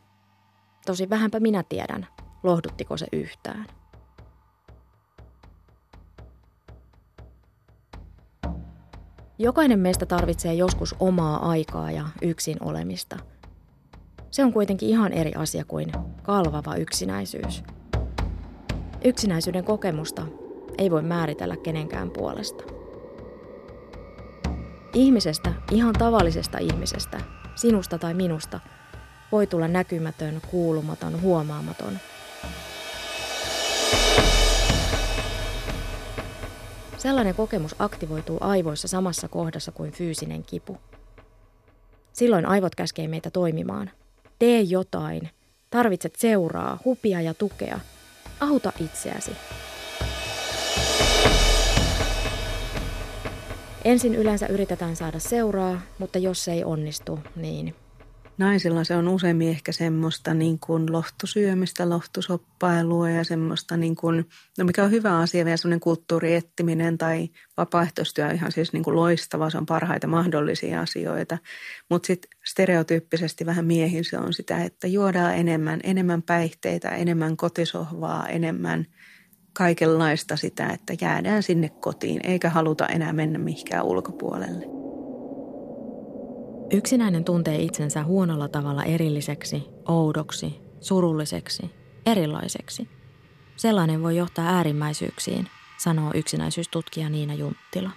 Tosi 0.85 1.09
vähänpä 1.09 1.39
minä 1.39 1.63
tiedän, 1.63 2.07
lohduttiko 2.43 2.97
se 2.97 3.07
yhtään. 3.11 3.65
Jokainen 9.37 9.79
meistä 9.79 10.05
tarvitsee 10.05 10.53
joskus 10.53 10.95
omaa 10.99 11.49
aikaa 11.49 11.91
ja 11.91 12.05
yksin 12.21 12.57
olemista. 12.59 13.17
Se 14.31 14.43
on 14.43 14.53
kuitenkin 14.53 14.89
ihan 14.89 15.13
eri 15.13 15.33
asia 15.33 15.65
kuin 15.65 15.91
kalvava 16.23 16.75
yksinäisyys. 16.75 17.63
Yksinäisyyden 19.03 19.63
kokemusta 19.63 20.25
ei 20.77 20.91
voi 20.91 21.01
määritellä 21.01 21.57
kenenkään 21.57 22.11
puolesta. 22.11 22.63
Ihmisestä, 24.93 25.53
ihan 25.71 25.93
tavallisesta 25.93 26.57
ihmisestä, 26.57 27.21
sinusta 27.55 27.97
tai 27.97 28.13
minusta, 28.13 28.59
voi 29.31 29.47
tulla 29.47 29.67
näkymätön, 29.67 30.41
kuulumaton, 30.51 31.21
huomaamaton. 31.21 31.99
Sellainen 37.01 37.35
kokemus 37.35 37.75
aktivoituu 37.79 38.37
aivoissa 38.41 38.87
samassa 38.87 39.27
kohdassa 39.27 39.71
kuin 39.71 39.91
fyysinen 39.91 40.43
kipu. 40.43 40.77
Silloin 42.13 42.45
aivot 42.45 42.75
käskee 42.75 43.07
meitä 43.07 43.31
toimimaan. 43.31 43.91
Tee 44.39 44.61
jotain. 44.61 45.29
Tarvitset 45.69 46.15
seuraa, 46.15 46.79
hupia 46.85 47.21
ja 47.21 47.33
tukea. 47.33 47.79
Auta 48.39 48.71
itseäsi. 48.79 49.31
Ensin 53.85 54.15
yleensä 54.15 54.47
yritetään 54.47 54.95
saada 54.95 55.19
seuraa, 55.19 55.81
mutta 55.99 56.19
jos 56.19 56.43
se 56.43 56.51
ei 56.51 56.63
onnistu, 56.63 57.19
niin 57.35 57.75
Naisilla 58.37 58.83
se 58.83 58.95
on 58.95 59.07
useimmin 59.07 59.49
ehkä 59.49 59.71
semmoista 59.71 60.33
niin 60.33 60.59
kuin 60.59 60.91
lohtusyömistä, 60.91 61.89
lohtusoppailua 61.89 63.09
ja 63.09 63.23
semmoista, 63.23 63.77
niin 63.77 63.95
kuin, 63.95 64.25
no 64.57 64.65
mikä 64.65 64.83
on 64.83 64.91
hyvä 64.91 65.19
asia, 65.19 65.45
vielä 65.45 65.57
semmoinen 65.57 65.79
kulttuuriettiminen 65.79 66.97
tai 66.97 67.29
vapaaehtoistyö 67.57 68.25
on 68.25 68.35
ihan 68.35 68.51
siis 68.51 68.73
niin 68.73 68.83
kuin 68.83 68.95
loistava, 68.95 69.49
se 69.49 69.57
on 69.57 69.65
parhaita 69.65 70.07
mahdollisia 70.07 70.81
asioita. 70.81 71.37
Mutta 71.89 72.07
sitten 72.07 72.29
stereotyyppisesti 72.45 73.45
vähän 73.45 73.65
miehin 73.65 74.05
se 74.05 74.17
on 74.17 74.33
sitä, 74.33 74.63
että 74.63 74.87
juodaan 74.87 75.35
enemmän, 75.35 75.79
enemmän 75.83 76.21
päihteitä, 76.21 76.89
enemmän 76.89 77.37
kotisohvaa, 77.37 78.27
enemmän 78.27 78.85
kaikenlaista 79.53 80.35
sitä, 80.35 80.69
että 80.69 80.93
jäädään 81.01 81.43
sinne 81.43 81.69
kotiin 81.69 82.19
eikä 82.23 82.49
haluta 82.49 82.87
enää 82.87 83.13
mennä 83.13 83.39
mihinkään 83.39 83.85
ulkopuolelle. 83.85 84.80
Yksinäinen 86.73 87.23
tuntee 87.23 87.61
itsensä 87.61 88.03
huonolla 88.03 88.47
tavalla 88.47 88.83
erilliseksi, 88.83 89.63
oudoksi, 89.87 90.61
surulliseksi, 90.81 91.71
erilaiseksi. 92.05 92.89
Sellainen 93.55 94.03
voi 94.03 94.17
johtaa 94.17 94.45
äärimmäisyyksiin, 94.45 95.47
sanoo 95.77 96.11
yksinäisyystutkija 96.15 97.09
Niina 97.09 97.33
Junttila. 97.33 97.91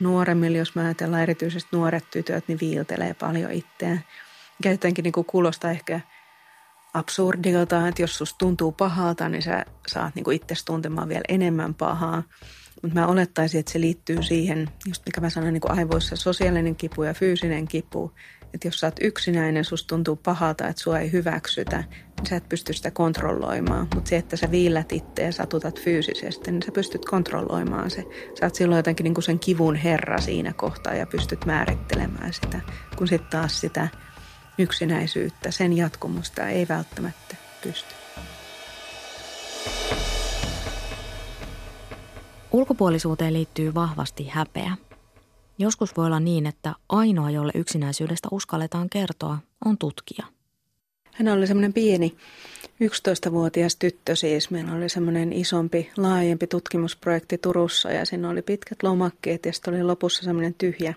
Nuoremmilla, 0.00 0.58
jos 0.58 0.74
mä 0.74 0.82
ajatellaan 0.82 1.22
erityisesti 1.22 1.68
nuoret 1.72 2.10
tytöt, 2.10 2.48
niin 2.48 2.58
viiltelee 2.60 3.14
paljon 3.14 3.52
itseään. 3.52 4.04
Mikä 4.58 4.70
jotenkin 4.70 5.02
niin 5.02 5.12
kuin 5.12 5.26
kuulostaa 5.26 5.70
ehkä 5.70 6.00
absurdilta, 6.94 7.88
että 7.88 8.02
jos 8.02 8.18
susta 8.18 8.38
tuntuu 8.38 8.72
pahalta, 8.72 9.28
niin 9.28 9.42
sä 9.42 9.64
saat 9.88 10.14
niin 10.14 10.32
itse 10.32 10.54
tuntemaan 10.64 11.08
vielä 11.08 11.24
enemmän 11.28 11.74
pahaa. 11.74 12.22
Mutta 12.82 13.00
mä 13.00 13.06
olettaisin, 13.06 13.60
että 13.60 13.72
se 13.72 13.80
liittyy 13.80 14.22
siihen, 14.22 14.68
just 14.86 15.02
mikä 15.06 15.20
mä 15.20 15.30
sanoin, 15.30 15.52
niin 15.52 15.70
aivoissa 15.78 16.16
sosiaalinen 16.16 16.76
kipu 16.76 17.02
ja 17.02 17.14
fyysinen 17.14 17.68
kipu. 17.68 18.12
Että 18.54 18.68
jos 18.68 18.80
sä 18.80 18.86
oot 18.86 18.96
yksinäinen, 19.00 19.64
susta 19.64 19.88
tuntuu 19.88 20.16
pahalta, 20.16 20.68
että 20.68 20.82
sua 20.82 20.98
ei 20.98 21.12
hyväksytä, 21.12 21.76
niin 22.16 22.26
sä 22.28 22.36
et 22.36 22.48
pysty 22.48 22.72
sitä 22.72 22.90
kontrolloimaan. 22.90 23.88
Mutta 23.94 24.08
se, 24.08 24.16
että 24.16 24.36
sä 24.36 24.50
viillät 24.50 24.92
itse 24.92 25.22
ja 25.22 25.32
satutat 25.32 25.80
fyysisesti, 25.80 26.52
niin 26.52 26.62
sä 26.62 26.72
pystyt 26.72 27.04
kontrolloimaan 27.04 27.90
se. 27.90 28.04
Sä 28.40 28.46
oot 28.46 28.54
silloin 28.54 28.78
jotenkin 28.78 29.04
niin 29.04 29.14
kuin 29.14 29.24
sen 29.24 29.38
kivun 29.38 29.76
herra 29.76 30.20
siinä 30.20 30.52
kohtaa 30.52 30.94
ja 30.94 31.06
pystyt 31.06 31.44
määrittelemään 31.44 32.32
sitä. 32.32 32.60
Kun 32.96 33.08
sitten 33.08 33.30
taas 33.30 33.60
sitä 33.60 33.88
yksinäisyyttä, 34.58 35.50
sen 35.50 35.76
jatkumusta 35.76 36.48
ei 36.48 36.68
välttämättä 36.68 37.36
pysty. 37.62 37.94
Ulkopuolisuuteen 42.56 43.32
liittyy 43.32 43.74
vahvasti 43.74 44.28
häpeä. 44.28 44.76
Joskus 45.58 45.96
voi 45.96 46.06
olla 46.06 46.20
niin, 46.20 46.46
että 46.46 46.74
ainoa, 46.88 47.30
jolle 47.30 47.52
yksinäisyydestä 47.54 48.28
uskalletaan 48.30 48.90
kertoa, 48.90 49.38
on 49.64 49.78
tutkija. 49.78 50.26
Hän 51.12 51.28
oli 51.28 51.46
semmoinen 51.46 51.72
pieni 51.72 52.16
11-vuotias 52.84 53.76
tyttö 53.76 54.16
siis. 54.16 54.50
Meillä 54.50 54.72
oli 54.72 54.88
semmoinen 54.88 55.32
isompi, 55.32 55.90
laajempi 55.96 56.46
tutkimusprojekti 56.46 57.38
Turussa 57.38 57.90
ja 57.90 58.04
siinä 58.04 58.30
oli 58.30 58.42
pitkät 58.42 58.82
lomakkeet 58.82 59.46
ja 59.46 59.52
sitten 59.52 59.74
oli 59.74 59.82
lopussa 59.82 60.24
semmoinen 60.24 60.54
tyhjä, 60.54 60.94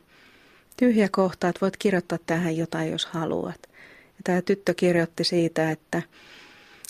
tyhjä 0.78 1.10
kohta, 1.12 1.48
että 1.48 1.62
voit 1.62 1.78
kirjoittaa 1.78 2.17
tähän 2.26 2.58
jotain, 2.58 2.91
jos 2.91 3.06
haluat. 3.06 3.60
Ja 4.08 4.22
tämä 4.24 4.41
tyttö 4.41 4.74
kirjoitti 4.74 5.24
siitä, 5.24 5.72
että– 5.72 6.02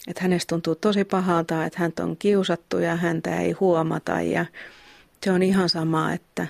että 0.07 0.21
hänestä 0.21 0.49
tuntuu 0.49 0.75
tosi 0.75 1.03
pahalta, 1.03 1.65
että 1.65 1.79
häntä 1.79 2.03
on 2.03 2.17
kiusattu 2.17 2.77
ja 2.77 2.95
häntä 2.95 3.39
ei 3.39 3.51
huomata 3.51 4.21
ja 4.21 4.45
se 5.23 5.31
on 5.31 5.43
ihan 5.43 5.69
sama, 5.69 6.13
että 6.13 6.47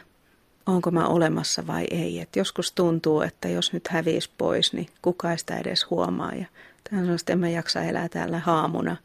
onko 0.66 0.92
mä 0.92 1.08
olemassa 1.08 1.68
vai 1.68 1.86
ei. 1.92 2.20
Et 2.20 2.36
joskus 2.36 2.72
tuntuu, 2.72 3.22
että 3.22 3.48
jos 3.48 3.74
nyt 3.74 3.88
hävisi 3.88 4.32
pois, 4.38 4.74
niin 4.74 4.88
kuka 5.02 5.38
sitä 5.38 5.58
edes 5.58 5.90
huomaa. 5.90 6.32
Ja 6.36 6.46
tähän 6.90 7.10
on 7.10 7.16
että 7.16 7.34
en 7.34 7.40
mä 7.40 7.50
jaksa 7.50 7.84
elää 7.84 8.10
täällä 8.10 8.40
haamuna, 8.40 8.98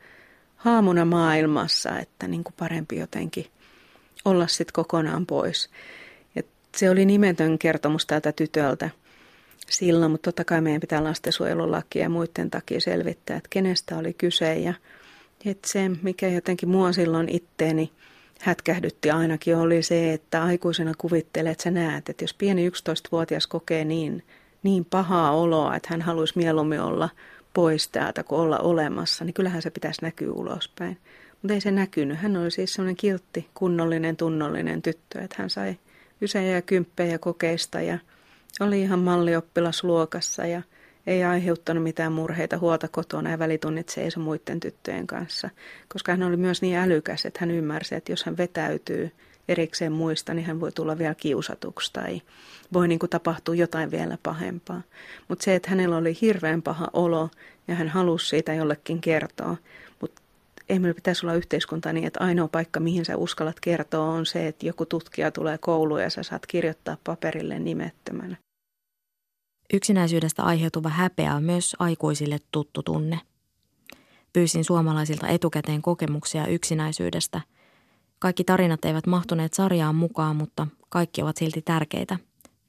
haamuna 0.57 1.05
maailmassa, 1.05 1.99
että 1.99 2.29
niin 2.29 2.45
kuin 2.45 2.55
parempi 2.59 2.97
jotenkin 2.97 3.47
olla 4.25 4.47
sitten 4.47 4.73
kokonaan 4.73 5.27
pois. 5.27 5.71
Et 6.37 6.47
se 6.77 6.91
oli 6.91 7.05
nimetön 7.05 7.59
kertomus 7.59 8.07
tältä 8.07 8.33
tytöltä– 8.33 8.91
silloin, 9.71 10.11
mutta 10.11 10.29
totta 10.29 10.45
kai 10.45 10.61
meidän 10.61 10.81
pitää 10.81 11.05
lastensuojelulakia 11.05 12.03
ja 12.03 12.09
muiden 12.09 12.51
takia 12.51 12.81
selvittää, 12.81 13.37
että 13.37 13.49
kenestä 13.51 13.99
oli 13.99 14.15
kyse. 14.15 14.55
Ja 14.55 14.75
että 15.47 15.69
se, 15.69 15.91
mikä 16.03 16.29
jotenkin 16.29 16.69
mua 16.69 16.93
silloin 16.93 17.29
itteeni 17.29 17.93
hätkähdytti 18.41 19.11
ainakin, 19.11 19.57
oli 19.57 19.83
se, 19.83 20.13
että 20.13 20.45
aikuisena 20.45 20.93
kuvittelee, 20.99 21.53
että 21.53 21.65
sä 21.65 21.71
näet, 21.71 22.09
että 22.09 22.25
jos 22.25 22.35
pieni 22.35 22.69
11-vuotias 22.69 23.47
kokee 23.47 23.85
niin, 23.85 24.23
niin 24.63 24.85
pahaa 24.85 25.31
oloa, 25.31 25.77
että 25.77 25.89
hän 25.91 26.03
haluaisi 26.03 26.39
mieluummin 26.39 26.81
olla 26.81 27.09
pois 27.55 27.89
täältä 27.89 28.23
kuin 28.23 28.41
olla 28.41 28.59
olemassa, 28.59 29.25
niin 29.25 29.35
kyllähän 29.35 29.63
se 29.63 29.71
pitäisi 29.71 30.03
näkyä 30.03 30.33
ulospäin. 30.33 30.99
Mutta 31.43 31.55
ei 31.55 31.61
se 31.61 31.71
näkynyt. 31.71 32.19
Hän 32.19 32.37
oli 32.37 32.51
siis 32.51 32.75
sellainen 32.75 32.97
kiltti, 32.97 33.49
kunnollinen, 33.55 34.17
tunnollinen 34.17 34.83
tyttö, 34.83 35.21
että 35.21 35.37
hän 35.39 35.51
sai 35.51 35.77
ysejä 36.23 36.55
ja 36.55 36.63
kymppejä 36.63 37.19
kokeista 37.19 37.81
ja– 37.81 37.99
oli 38.61 38.81
ihan 38.81 38.99
mallioppilas 38.99 39.85
luokassa 39.85 40.47
ja 40.47 40.63
ei 41.07 41.25
aiheuttanut 41.25 41.83
mitään 41.83 42.13
murheita 42.13 42.59
huolta 42.59 42.89
kotona 42.89 43.31
ja 43.31 43.39
välitunnit 43.39 43.89
seisoi 43.89 44.23
muiden 44.23 44.61
tyttöjen 44.61 45.07
kanssa, 45.07 45.51
koska 45.89 46.13
hän 46.13 46.23
oli 46.23 46.37
myös 46.37 46.63
niin 46.63 46.77
älykäs, 46.77 47.27
että 47.27 47.41
hän 47.41 47.51
ymmärsi, 47.51 47.95
että 47.95 48.13
jos 48.13 48.25
hän 48.25 48.37
vetäytyy 48.37 49.11
erikseen 49.49 49.93
muista, 49.93 50.35
niin 50.35 50.47
hän 50.47 50.61
voi 50.61 50.73
tulla 50.73 50.99
vielä 50.99 51.15
kiusatuksi 51.15 51.93
tai 51.93 52.23
voi 52.73 52.89
niin 52.89 52.99
kuin 52.99 53.11
tapahtua 53.11 53.55
jotain 53.55 53.91
vielä 53.91 54.19
pahempaa. 54.23 54.83
Mutta 55.29 55.45
se, 55.45 55.55
että 55.55 55.71
hänellä 55.71 55.97
oli 55.97 56.19
hirveän 56.21 56.63
paha 56.63 56.89
olo 56.93 57.31
ja 57.69 57.75
hän 57.75 57.89
halusi 57.89 58.27
siitä 58.27 58.55
jollekin 58.55 59.01
kertoa, 59.01 59.57
ei 60.69 60.79
meillä 60.79 60.95
pitäisi 60.95 61.27
olla 61.27 61.35
yhteiskunta 61.35 61.93
niin, 61.93 62.07
että 62.07 62.21
ainoa 62.21 62.49
paikka, 62.49 62.81
mihin 62.81 63.05
sä 63.05 63.17
uskallat 63.17 63.61
kertoa, 63.61 64.07
on 64.07 64.27
se, 64.27 64.47
että 64.49 64.67
joku 64.67 64.87
tutkija 64.87 65.31
tulee 65.31 65.59
kouluun 65.59 66.03
ja 66.03 66.11
sä 66.11 66.23
saat 66.23 66.47
kirjoittaa 66.47 66.97
paperille 67.05 67.59
nimettömänä. 67.59 68.37
Yksinäisyydestä 69.73 70.43
aiheutuva 70.43 70.89
häpeä 70.89 71.35
on 71.35 71.43
myös 71.43 71.77
aikuisille 71.79 72.39
tuttu 72.53 72.83
tunne. 72.83 73.21
Pyysin 74.33 74.65
suomalaisilta 74.65 75.29
etukäteen 75.29 75.83
kokemuksia 75.83 76.47
yksinäisyydestä. 76.47 77.41
Kaikki 78.19 78.45
tarinat 78.45 78.85
eivät 78.85 79.07
mahtuneet 79.07 79.55
sarjaan 79.55 79.95
mukaan, 79.95 80.37
mutta 80.37 80.67
kaikki 80.89 81.23
ovat 81.23 81.37
silti 81.37 81.63
tärkeitä. 81.63 82.19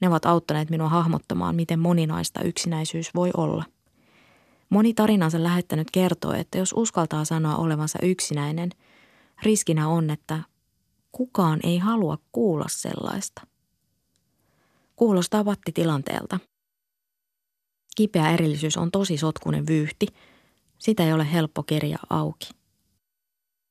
Ne 0.01 0.07
ovat 0.07 0.25
auttaneet 0.25 0.69
minua 0.69 0.89
hahmottamaan, 0.89 1.55
miten 1.55 1.79
moninaista 1.79 2.41
yksinäisyys 2.41 3.15
voi 3.15 3.31
olla. 3.37 3.63
Moni 4.69 4.93
tarinansa 4.93 5.43
lähettänyt 5.43 5.91
kertoo, 5.91 6.33
että 6.33 6.57
jos 6.57 6.73
uskaltaa 6.77 7.25
sanoa 7.25 7.55
olevansa 7.55 7.99
yksinäinen, 8.01 8.69
riskinä 9.43 9.87
on, 9.87 10.09
että 10.09 10.43
kukaan 11.11 11.59
ei 11.63 11.77
halua 11.77 12.17
kuulla 12.31 12.65
sellaista. 12.69 13.41
Kuulostaa 14.95 15.45
tilanteelta. 15.73 16.39
Kipeä 17.95 18.31
erillisyys 18.31 18.77
on 18.77 18.91
tosi 18.91 19.17
sotkunen 19.17 19.67
vyyhti. 19.67 20.07
Sitä 20.79 21.03
ei 21.03 21.13
ole 21.13 21.31
helppo 21.31 21.63
kirjaa 21.63 22.05
auki. 22.09 22.49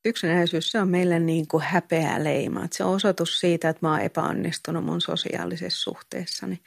Yksinäisyys 0.05 0.71
se 0.71 0.81
on 0.81 0.89
meille 0.89 1.19
niin 1.19 1.49
kuin 1.49 1.63
häpeä 1.63 2.25
leima. 2.25 2.69
Se 2.71 2.85
on 2.85 2.95
osoitus 2.95 3.41
siitä, 3.41 3.69
että 3.69 3.87
mä 3.87 3.91
oon 3.91 4.01
epäonnistunut 4.01 4.85
mun 4.85 5.01
sosiaalisessa 5.01 5.83
suhteessani. 5.83 6.61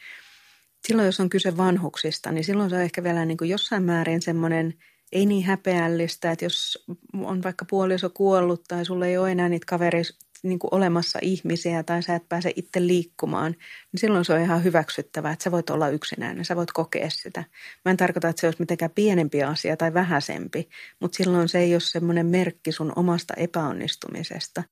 Silloin, 0.87 1.05
jos 1.05 1.19
on 1.19 1.29
kyse 1.29 1.57
vanhuksista, 1.57 2.31
niin 2.31 2.43
silloin 2.43 2.69
se 2.69 2.75
on 2.75 2.81
ehkä 2.81 3.03
vielä 3.03 3.25
niin 3.25 3.37
kuin 3.37 3.49
jossain 3.49 3.83
määrin 3.83 4.21
semmoinen 4.21 4.73
ei 5.11 5.25
niin 5.25 5.45
häpeällistä, 5.45 6.31
että 6.31 6.45
jos 6.45 6.85
on 7.13 7.43
vaikka 7.43 7.65
puoliso 7.65 8.09
kuollut 8.09 8.63
tai 8.67 8.85
sulla 8.85 9.05
ei 9.05 9.17
ole 9.17 9.31
enää 9.31 9.49
niitä 9.49 9.65
kaveri, 9.69 10.01
niin 10.43 10.59
kuin 10.59 10.73
olemassa 10.73 11.19
ihmisiä 11.21 11.83
tai 11.83 12.03
sä 12.03 12.15
et 12.15 12.29
pääse 12.29 12.53
itse 12.55 12.87
liikkumaan, 12.87 13.51
niin 13.91 13.99
silloin 13.99 14.25
se 14.25 14.33
on 14.33 14.41
ihan 14.41 14.63
hyväksyttävää, 14.63 15.31
että 15.31 15.43
sä 15.43 15.51
voit 15.51 15.69
olla 15.69 15.89
yksinäinen, 15.89 16.45
sä 16.45 16.55
voit 16.55 16.71
kokea 16.71 17.09
sitä. 17.09 17.43
Mä 17.85 17.91
en 17.91 17.97
tarkoita, 17.97 18.29
että 18.29 18.39
se 18.39 18.47
olisi 18.47 18.61
mitenkään 18.61 18.91
pienempi 18.95 19.43
asia 19.43 19.77
tai 19.77 19.93
vähäisempi, 19.93 20.69
mutta 20.99 21.15
silloin 21.15 21.49
se 21.49 21.59
ei 21.59 21.73
ole 21.73 21.79
semmoinen 21.81 22.25
merkki 22.25 22.71
sun 22.71 22.93
omasta 22.95 23.33
epäonnistumisesta. 23.37 24.63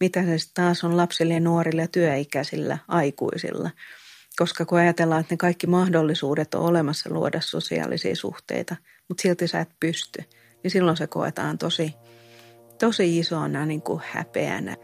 Mitä 0.00 0.22
se 0.22 0.36
taas 0.54 0.84
on 0.84 0.96
lapsille 0.96 1.40
nuorille 1.40 1.88
työikäisillä 1.92 2.78
aikuisilla. 2.88 3.70
Koska 4.38 4.64
kun 4.64 4.78
ajatellaan, 4.78 5.20
että 5.20 5.32
ne 5.32 5.36
kaikki 5.36 5.66
mahdollisuudet 5.66 6.54
on 6.54 6.62
olemassa 6.62 7.10
luoda 7.10 7.40
sosiaalisia 7.40 8.16
suhteita, 8.16 8.76
mutta 9.08 9.22
silti 9.22 9.48
sä 9.48 9.60
et 9.60 9.68
pysty, 9.80 10.24
niin 10.62 10.70
silloin 10.70 10.96
se 10.96 11.06
koetaan 11.06 11.58
tosi, 11.58 11.94
tosi 12.80 13.18
isona 13.18 13.66
niin 13.66 13.82
kuin 13.82 14.02
häpeänä. 14.12 14.76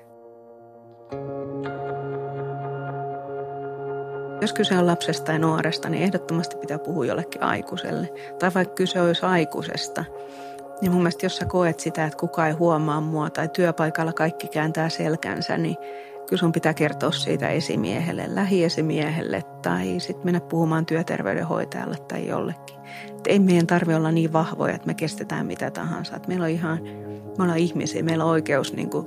Jos 4.41 4.53
kyse 4.53 4.79
on 4.79 4.87
lapsesta 4.87 5.25
tai 5.25 5.39
nuoresta, 5.39 5.89
niin 5.89 6.03
ehdottomasti 6.03 6.57
pitää 6.57 6.79
puhua 6.79 7.07
jollekin 7.07 7.43
aikuiselle. 7.43 8.13
Tai 8.39 8.51
vaikka 8.55 8.75
kyse 8.75 9.01
olisi 9.01 9.27
aikuisesta, 9.27 10.05
niin 10.81 10.93
mun 10.93 11.01
mielestä 11.01 11.27
jos 11.27 11.37
sä 11.37 11.45
koet 11.47 11.81
sitä, 11.81 12.05
että 12.05 12.19
kukaan 12.19 12.49
ei 12.49 12.55
huomaa 12.55 13.01
mua 13.01 13.31
tai 13.31 13.49
työpaikalla 13.49 14.13
kaikki 14.13 14.49
kääntää 14.49 14.89
selkänsä, 14.89 15.57
niin 15.57 15.77
kyllä 16.31 16.41
sun 16.41 16.53
pitää 16.53 16.75
kertoa 16.75 17.11
siitä 17.11 17.49
esimiehelle, 17.49 18.25
lähiesimiehelle 18.29 19.43
tai 19.63 20.01
sitten 20.01 20.25
mennä 20.25 20.41
puhumaan 20.41 20.87
työterveydenhoitajalle 20.87 21.97
tai 22.09 22.27
jollekin. 22.27 22.77
Et 23.09 23.27
ei 23.27 23.39
meidän 23.39 23.67
tarvitse 23.67 23.97
olla 23.97 24.13
niin 24.13 24.33
vahvoja, 24.33 24.75
että 24.75 24.87
me 24.87 24.95
kestetään 24.95 25.47
mitä 25.47 25.71
tahansa. 25.71 26.17
Et 26.17 26.29
meillä 26.29 26.45
on 26.45 26.51
ihan, 26.51 26.81
me 27.39 27.45
ollaan 27.45 27.59
ihmisiä, 27.59 28.03
meillä 28.03 28.25
on 28.25 28.31
oikeus 28.31 28.73
niin 28.73 28.91
kuin 28.91 29.07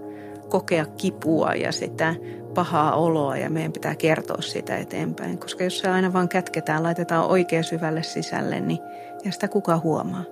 kokea 0.50 0.86
kipua 0.86 1.54
ja 1.54 1.72
sitä 1.72 2.16
pahaa 2.54 2.96
oloa 2.96 3.38
ja 3.38 3.50
meidän 3.50 3.72
pitää 3.72 3.96
kertoa 3.96 4.42
sitä 4.42 4.78
eteenpäin. 4.78 5.38
Koska 5.38 5.64
jos 5.64 5.80
se 5.80 5.90
aina 5.90 6.14
vaan 6.14 6.30
kätketään, 6.30 6.84
laitetaan 6.84 7.26
oikein 7.26 7.64
syvälle 7.64 8.04
sisälle, 8.04 8.60
niin 8.60 8.80
ja 9.26 9.32
sitä 9.32 9.48
kuka 9.48 9.78
huomaa. 9.78 10.24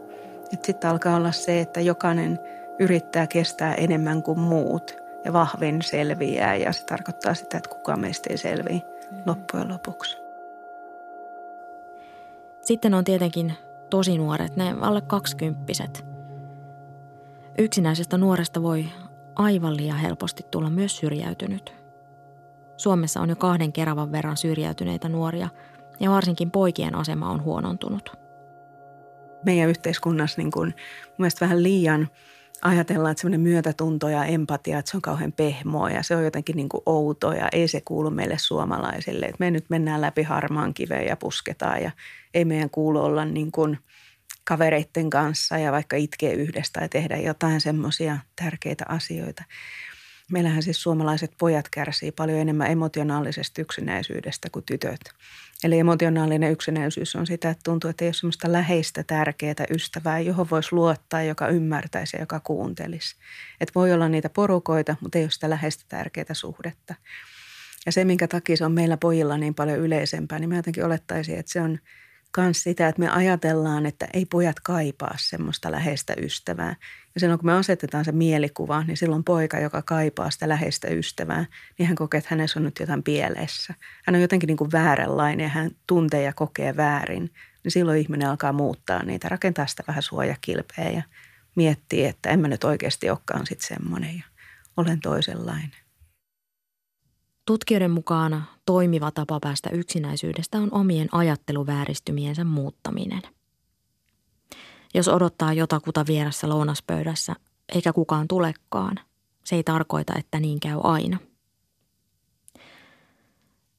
Sitten 0.63 0.89
alkaa 0.89 1.15
olla 1.15 1.31
se, 1.31 1.59
että 1.59 1.81
jokainen 1.81 2.39
yrittää 2.79 3.27
kestää 3.27 3.73
enemmän 3.73 4.23
kuin 4.23 4.39
muut 4.39 5.01
ja 5.25 5.33
vahvin 5.33 5.81
selviää 5.81 6.55
ja 6.55 6.71
se 6.73 6.85
tarkoittaa 6.85 7.33
sitä, 7.33 7.57
että 7.57 7.69
kukaan 7.69 7.99
meistä 7.99 8.29
ei 8.29 8.37
selviä 8.37 8.79
loppujen 9.25 9.69
lopuksi. 9.69 10.17
Sitten 12.61 12.93
on 12.93 13.03
tietenkin 13.03 13.53
tosi 13.89 14.17
nuoret, 14.17 14.55
ne 14.55 14.75
alle 14.81 15.01
kaksikymppiset. 15.01 16.05
Yksinäisestä 17.57 18.17
nuoresta 18.17 18.61
voi 18.61 18.85
aivan 19.35 19.77
liian 19.77 19.97
helposti 19.97 20.45
tulla 20.51 20.69
myös 20.69 20.97
syrjäytynyt. 20.97 21.75
Suomessa 22.77 23.21
on 23.21 23.29
jo 23.29 23.35
kahden 23.35 23.73
keravan 23.73 24.11
verran 24.11 24.37
syrjäytyneitä 24.37 25.09
nuoria 25.09 25.49
ja 25.99 26.09
varsinkin 26.09 26.51
poikien 26.51 26.95
asema 26.95 27.29
on 27.29 27.43
huonontunut. 27.43 28.17
Meidän 29.45 29.69
yhteiskunnassa 29.69 30.41
niin 30.41 30.51
kuin, 30.51 30.75
mielestäni 31.17 31.49
vähän 31.49 31.63
liian 31.63 32.07
ajatellaan, 32.61 33.11
että 33.11 33.21
semmoinen 33.21 33.41
myötätunto 33.41 34.09
ja 34.09 34.25
empatia, 34.25 34.79
että 34.79 34.91
se 34.91 34.97
on 34.97 35.01
kauhean 35.01 35.31
pehmoa 35.31 35.89
ja 35.89 36.03
se 36.03 36.15
on 36.15 36.23
jotenkin 36.23 36.55
niin 36.55 36.69
kuin 36.69 36.83
outo 36.85 37.33
ja 37.33 37.49
ei 37.51 37.67
se 37.67 37.81
kuulu 37.85 38.09
meille 38.09 38.37
suomalaisille. 38.37 39.25
Että 39.25 39.35
me 39.39 39.51
nyt 39.51 39.65
mennään 39.69 40.01
läpi 40.01 40.23
harmaan 40.23 40.73
kiveen 40.73 41.07
ja 41.07 41.15
pusketaan 41.15 41.81
ja 41.83 41.91
ei 42.33 42.45
meidän 42.45 42.69
kuulu 42.69 43.03
olla 43.03 43.25
niin 43.25 43.51
kuin 43.51 43.77
kavereiden 44.43 45.09
kanssa 45.09 45.57
ja 45.57 45.71
vaikka 45.71 45.95
itkee 45.95 46.33
yhdestä 46.33 46.79
tai 46.79 46.89
tehdä 46.89 47.17
jotain 47.17 47.61
semmoisia 47.61 48.17
tärkeitä 48.35 48.85
asioita. 48.87 49.43
Meillähän 50.31 50.63
siis 50.63 50.81
suomalaiset 50.81 51.31
pojat 51.37 51.69
kärsii 51.69 52.11
paljon 52.11 52.39
enemmän 52.39 52.71
emotionaalisesta 52.71 53.61
yksinäisyydestä 53.61 54.49
kuin 54.51 54.65
tytöt. 54.65 54.99
Eli 55.63 55.79
emotionaalinen 55.79 56.51
yksinäisyys 56.51 57.15
on 57.15 57.27
sitä, 57.27 57.49
että 57.49 57.61
tuntuu, 57.63 57.89
että 57.89 58.05
ei 58.05 58.07
ole 58.07 58.13
semmoista 58.13 58.51
läheistä, 58.51 59.03
tärkeää 59.03 59.65
ystävää, 59.69 60.19
johon 60.19 60.49
voisi 60.51 60.69
luottaa, 60.71 61.23
joka 61.23 61.47
ymmärtäisi 61.47 62.17
ja 62.17 62.21
joka 62.21 62.39
kuuntelisi. 62.39 63.15
Että 63.61 63.71
voi 63.75 63.93
olla 63.93 64.09
niitä 64.09 64.29
porukoita, 64.29 64.95
mutta 65.01 65.17
ei 65.17 65.23
ole 65.23 65.31
sitä 65.31 65.49
läheistä, 65.49 65.83
tärkeää 65.89 66.33
suhdetta. 66.33 66.95
Ja 67.85 67.91
se, 67.91 68.05
minkä 68.05 68.27
takia 68.27 68.57
se 68.57 68.65
on 68.65 68.71
meillä 68.71 68.97
pojilla 68.97 69.37
niin 69.37 69.55
paljon 69.55 69.79
yleisempää, 69.79 70.39
niin 70.39 70.49
mä 70.49 70.55
jotenkin 70.55 70.85
olettaisin, 70.85 71.39
että 71.39 71.51
se 71.51 71.61
on– 71.61 71.79
myös 72.37 72.63
sitä, 72.63 72.87
että 72.87 72.99
me 72.99 73.09
ajatellaan, 73.09 73.85
että 73.85 74.07
ei 74.13 74.25
pojat 74.25 74.59
kaipaa 74.59 75.15
semmoista 75.17 75.71
läheistä 75.71 76.13
ystävää. 76.17 76.75
Ja 77.13 77.19
silloin 77.19 77.39
kun 77.39 77.45
me 77.45 77.53
asetetaan 77.53 78.05
se 78.05 78.11
mielikuva, 78.11 78.83
niin 78.83 78.97
silloin 78.97 79.23
poika, 79.23 79.59
joka 79.59 79.81
kaipaa 79.81 80.29
sitä 80.29 80.49
läheistä 80.49 80.87
ystävää, 80.87 81.45
niin 81.77 81.87
hän 81.87 81.95
kokee, 81.95 82.17
että 82.17 82.27
hänessä 82.29 82.59
on 82.59 82.63
nyt 82.63 82.79
jotain 82.79 83.03
pielessä. 83.03 83.73
Hän 84.05 84.15
on 84.15 84.21
jotenkin 84.21 84.47
niin 84.47 84.57
kuin 84.57 84.71
vääränlainen 84.71 85.43
ja 85.43 85.49
hän 85.49 85.71
tuntee 85.87 86.21
ja 86.21 86.33
kokee 86.33 86.77
väärin. 86.77 87.33
Niin 87.63 87.71
silloin 87.71 87.99
ihminen 87.99 88.29
alkaa 88.29 88.53
muuttaa 88.53 89.03
niitä, 89.03 89.29
rakentaa 89.29 89.67
sitä 89.67 89.83
vähän 89.87 90.03
suojakilpeä 90.03 90.89
ja 90.89 91.03
miettii, 91.55 92.05
että 92.05 92.29
en 92.29 92.39
mä 92.39 92.47
nyt 92.47 92.63
oikeasti 92.63 93.09
olekaan 93.09 93.47
sitten 93.47 93.77
semmoinen 93.77 94.15
ja 94.15 94.23
olen 94.77 94.99
toisenlainen. 94.99 95.80
Tutkijoiden 97.45 97.91
mukaan 97.91 98.43
toimiva 98.65 99.11
tapa 99.11 99.39
päästä 99.39 99.69
yksinäisyydestä 99.69 100.57
on 100.57 100.73
omien 100.73 101.09
ajatteluvääristymiensä 101.11 102.43
muuttaminen. 102.43 103.21
Jos 104.93 105.07
odottaa 105.07 105.53
jotakuta 105.53 106.05
vieressä 106.07 106.49
lounaspöydässä, 106.49 107.35
eikä 107.75 107.93
kukaan 107.93 108.27
tulekaan, 108.27 108.99
se 109.43 109.55
ei 109.55 109.63
tarkoita, 109.63 110.13
että 110.19 110.39
niin 110.39 110.59
käy 110.59 110.79
aina. 110.83 111.17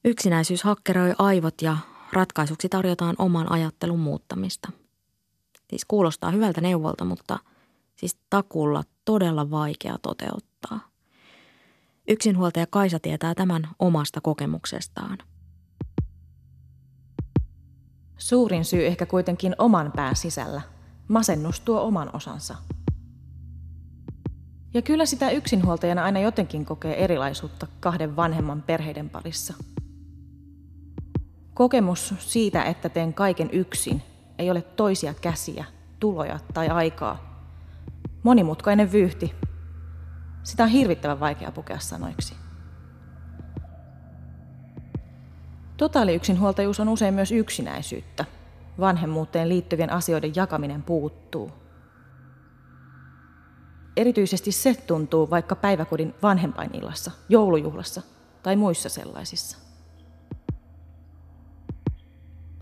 Yksinäisyys 0.05 0.63
hakkeroi 0.63 1.13
aivot 1.17 1.61
ja 1.61 1.77
ratkaisuksi 2.13 2.69
tarjotaan 2.69 3.15
oman 3.17 3.51
ajattelun 3.51 3.99
muuttamista. 3.99 4.71
Siis 5.69 5.85
kuulostaa 5.85 6.31
hyvältä 6.31 6.61
neuvolta, 6.61 7.05
mutta 7.05 7.39
siis 7.95 8.17
takulla 8.29 8.83
todella 9.05 9.51
vaikea 9.51 9.95
toteuttaa. 10.01 10.92
Yksinhuoltaja 12.07 12.67
Kaisa 12.67 12.99
tietää 12.99 13.35
tämän 13.35 13.67
omasta 13.79 14.21
kokemuksestaan. 14.21 15.17
Suurin 18.17 18.65
syy 18.65 18.87
ehkä 18.87 19.05
kuitenkin 19.05 19.55
oman 19.57 19.91
pään 19.95 20.15
sisällä. 20.15 20.61
Masennus 21.07 21.59
tuo 21.59 21.81
oman 21.81 22.09
osansa. 22.15 22.55
Ja 24.73 24.81
kyllä 24.81 25.05
sitä 25.05 25.29
yksinhuoltajana 25.29 26.03
aina 26.03 26.19
jotenkin 26.19 26.65
kokee 26.65 27.03
erilaisuutta 27.03 27.67
kahden 27.79 28.15
vanhemman 28.15 28.61
perheiden 28.61 29.09
parissa. 29.09 29.53
Kokemus 31.53 32.13
siitä, 32.19 32.63
että 32.63 32.89
teen 32.89 33.13
kaiken 33.13 33.49
yksin, 33.51 34.01
ei 34.37 34.51
ole 34.51 34.61
toisia 34.61 35.13
käsiä, 35.13 35.65
tuloja 35.99 36.39
tai 36.53 36.69
aikaa. 36.69 37.43
Monimutkainen 38.23 38.91
vyyhti, 38.91 39.35
sitä 40.43 40.63
on 40.63 40.69
hirvittävän 40.69 41.19
vaikea 41.19 41.51
pukea 41.51 41.79
sanoiksi. 41.79 42.35
Totaaliyksinhuoltajuus 45.77 46.79
on 46.79 46.89
usein 46.89 47.13
myös 47.13 47.31
yksinäisyyttä. 47.31 48.25
Vanhemmuuteen 48.79 49.49
liittyvien 49.49 49.89
asioiden 49.89 50.35
jakaminen 50.35 50.83
puuttuu. 50.83 51.51
Erityisesti 53.97 54.51
se 54.51 54.75
tuntuu 54.75 55.29
vaikka 55.29 55.55
päiväkodin 55.55 56.13
vanhempainillassa, 56.21 57.11
joulujuhlassa 57.29 58.01
tai 58.43 58.55
muissa 58.55 58.89
sellaisissa. 58.89 59.57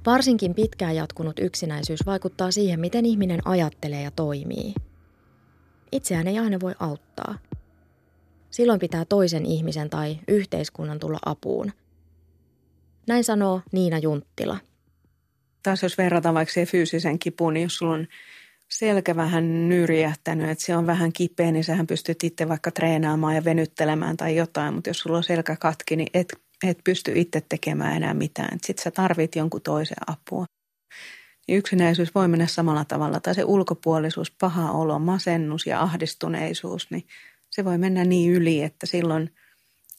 Varsinkin 0.05 0.55
pitkään 0.55 0.95
jatkunut 0.95 1.39
yksinäisyys 1.39 2.05
vaikuttaa 2.05 2.51
siihen, 2.51 2.79
miten 2.79 3.05
ihminen 3.05 3.39
ajattelee 3.45 4.01
ja 4.01 4.11
toimii. 4.11 4.73
Itseään 5.91 6.27
ei 6.27 6.39
aina 6.39 6.59
voi 6.59 6.75
auttaa– 6.79 7.35
Silloin 8.51 8.79
pitää 8.79 9.05
toisen 9.05 9.45
ihmisen 9.45 9.89
tai 9.89 10.19
yhteiskunnan 10.27 10.99
tulla 10.99 11.19
apuun. 11.25 11.71
Näin 13.07 13.23
sanoo 13.23 13.61
Niina 13.71 13.97
Junttila. 13.97 14.57
Taas 15.63 15.83
jos 15.83 15.97
verrataan 15.97 16.35
vaikka 16.35 16.53
siihen 16.53 16.67
fyysisen 16.67 17.19
kipuun, 17.19 17.53
niin 17.53 17.63
jos 17.63 17.75
sulla 17.75 17.93
on 17.93 18.07
selkä 18.69 19.15
vähän 19.15 19.69
nyrjähtänyt, 19.69 20.49
että 20.49 20.65
se 20.65 20.75
on 20.75 20.87
vähän 20.87 21.13
kipeä, 21.13 21.51
niin 21.51 21.63
sähän 21.63 21.87
pystyt 21.87 22.23
itse 22.23 22.47
vaikka 22.47 22.71
treenaamaan 22.71 23.35
ja 23.35 23.43
venyttelemään 23.43 24.17
tai 24.17 24.35
jotain. 24.35 24.73
Mutta 24.73 24.89
jos 24.89 24.99
sulla 24.99 25.17
on 25.17 25.23
selkä 25.23 25.55
katki, 25.55 25.95
niin 25.95 26.07
et, 26.13 26.33
et 26.67 26.77
pysty 26.83 27.11
itse 27.15 27.41
tekemään 27.49 27.95
enää 27.95 28.13
mitään. 28.13 28.57
Sitten 28.63 28.83
sä 28.83 28.91
tarvit 28.91 29.35
jonkun 29.35 29.61
toisen 29.61 29.97
apua. 30.07 30.45
Yksinäisyys 31.49 32.15
voi 32.15 32.27
mennä 32.27 32.47
samalla 32.47 32.85
tavalla. 32.85 33.19
Tai 33.19 33.35
se 33.35 33.43
ulkopuolisuus, 33.43 34.31
paha 34.31 34.71
olo, 34.71 34.99
masennus 34.99 35.65
ja 35.65 35.81
ahdistuneisuus, 35.81 36.91
niin 36.91 37.03
se 37.51 37.65
voi 37.65 37.77
mennä 37.77 38.05
niin 38.05 38.31
yli, 38.31 38.63
että 38.63 38.85
silloin 38.85 39.35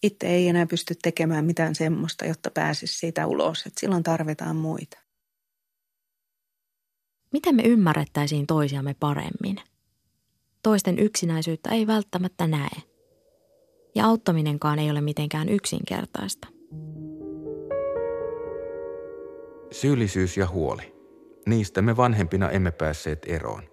itse 0.02 0.26
ei 0.26 0.48
enää 0.48 0.66
pysty 0.66 0.94
tekemään 1.02 1.44
mitään 1.44 1.74
semmoista, 1.74 2.24
jotta 2.24 2.50
pääsisi 2.50 2.98
siitä 2.98 3.26
ulos. 3.26 3.66
Että 3.66 3.80
silloin 3.80 4.02
tarvitaan 4.02 4.56
muita. 4.56 4.98
Miten 7.32 7.54
me 7.54 7.62
ymmärrettäisiin 7.62 8.46
toisiamme 8.46 8.94
paremmin? 9.00 9.60
Toisten 10.62 10.98
yksinäisyyttä 10.98 11.70
ei 11.70 11.86
välttämättä 11.86 12.46
näe. 12.46 12.82
Ja 13.94 14.06
auttaminenkaan 14.06 14.78
ei 14.78 14.90
ole 14.90 15.00
mitenkään 15.00 15.48
yksinkertaista. 15.48 16.48
Syyllisyys 19.70 20.36
ja 20.36 20.48
huoli. 20.48 20.94
Niistä 21.46 21.82
me 21.82 21.96
vanhempina 21.96 22.50
emme 22.50 22.70
päässeet 22.70 23.18
eroon. 23.26 23.71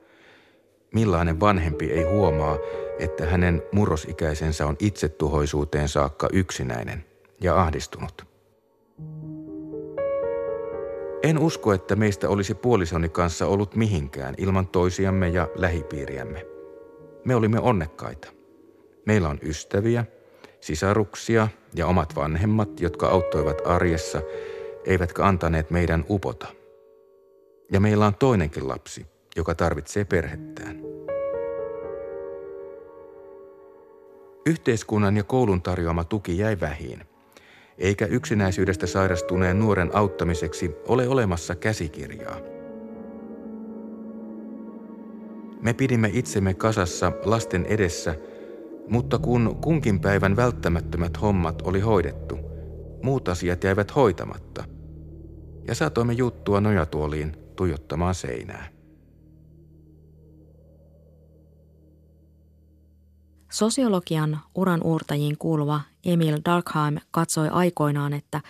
Millainen 0.94 1.40
vanhempi 1.40 1.92
ei 1.92 2.04
huomaa, 2.04 2.58
että 3.00 3.26
hänen 3.26 3.64
murrosikäisensä 3.72 4.68
on 4.68 4.76
itsetuhoisuuteen 4.80 5.90
saakka 5.90 6.28
yksinäinen 6.34 7.06
ja 7.42 7.62
ahdistunut. 7.62 8.26
En 11.24 11.40
usko, 11.40 11.74
että 11.74 11.96
meistä 11.96 12.30
olisi 12.30 12.56
puolisoni 12.56 13.10
kanssa 13.10 13.48
ollut 13.48 13.76
mihinkään 13.76 14.36
ilman 14.38 14.68
toisiamme 14.68 15.28
ja 15.28 15.48
lähipiiriämme. 15.56 16.46
Me 17.26 17.36
olimme 17.36 17.60
onnekkaita. 17.60 18.28
Meillä 19.06 19.30
on 19.30 19.40
ystäviä, 19.42 20.06
sisaruksia 20.62 21.48
ja 21.76 21.88
omat 21.88 22.16
vanhemmat, 22.16 22.80
jotka 22.80 23.08
auttoivat 23.08 23.62
arjessa, 23.66 24.22
eivätkä 24.86 25.26
antaneet 25.26 25.72
meidän 25.72 26.06
upota. 26.10 26.48
Ja 27.72 27.80
meillä 27.80 28.06
on 28.06 28.16
toinenkin 28.16 28.68
lapsi, 28.68 29.06
joka 29.36 29.56
tarvitsee 29.56 30.06
perhettään. 30.06 30.82
Yhteiskunnan 34.46 35.18
ja 35.18 35.24
koulun 35.24 35.62
tarjoama 35.62 36.04
tuki 36.04 36.38
jäi 36.38 36.60
vähiin, 36.60 37.00
eikä 37.78 38.06
yksinäisyydestä 38.06 38.88
sairastuneen 38.88 39.60
nuoren 39.60 39.96
auttamiseksi 39.96 40.72
ole 40.88 41.08
olemassa 41.08 41.56
käsikirjaa. 41.56 42.40
Me 45.62 45.74
pidimme 45.74 46.10
itsemme 46.14 46.54
kasassa 46.54 47.12
lasten 47.26 47.66
edessä, 47.66 48.16
mutta 48.88 49.20
kun 49.20 49.58
kunkin 49.62 50.00
päivän 50.00 50.36
välttämättömät 50.36 51.22
hommat 51.22 51.62
oli 51.62 51.80
hoidettu, 51.80 52.40
muut 53.04 53.30
asiat 53.30 53.64
jäivät 53.64 53.96
hoitamatta, 53.96 54.64
ja 55.68 55.76
saatoimme 55.76 56.14
juttua 56.14 56.62
nojatuoliin 56.62 57.36
tuijottamaan 57.56 58.16
seinää. 58.16 58.79
Sosiologian 63.52 64.40
uran 64.56 64.82
uurtajiin 64.84 65.38
kuuluva 65.38 65.82
Emil 66.06 66.38
Durkheim 66.46 66.98
katsoi 67.12 67.50
aikoinaan, 67.50 68.14
että 68.14 68.42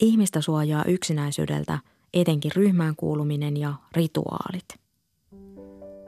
ihmistä 0.00 0.40
suojaa 0.40 0.84
yksinäisyydeltä 0.84 1.78
etenkin 2.14 2.52
ryhmään 2.56 2.96
kuuluminen 2.96 3.56
ja 3.56 3.74
rituaalit. 3.92 4.64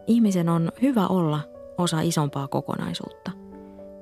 Ihmisen 0.06 0.48
on 0.48 0.72
hyvä 0.82 1.06
olla 1.06 1.40
osa 1.78 2.00
isompaa 2.00 2.48
kokonaisuutta. 2.48 3.30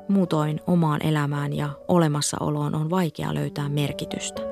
Muutoin 0.08 0.60
omaan 0.66 1.06
elämään 1.06 1.52
ja 1.52 1.68
olemassaoloon 1.88 2.74
on 2.74 2.90
vaikea 2.90 3.34
löytää 3.34 3.68
merkitystä. 3.68 4.47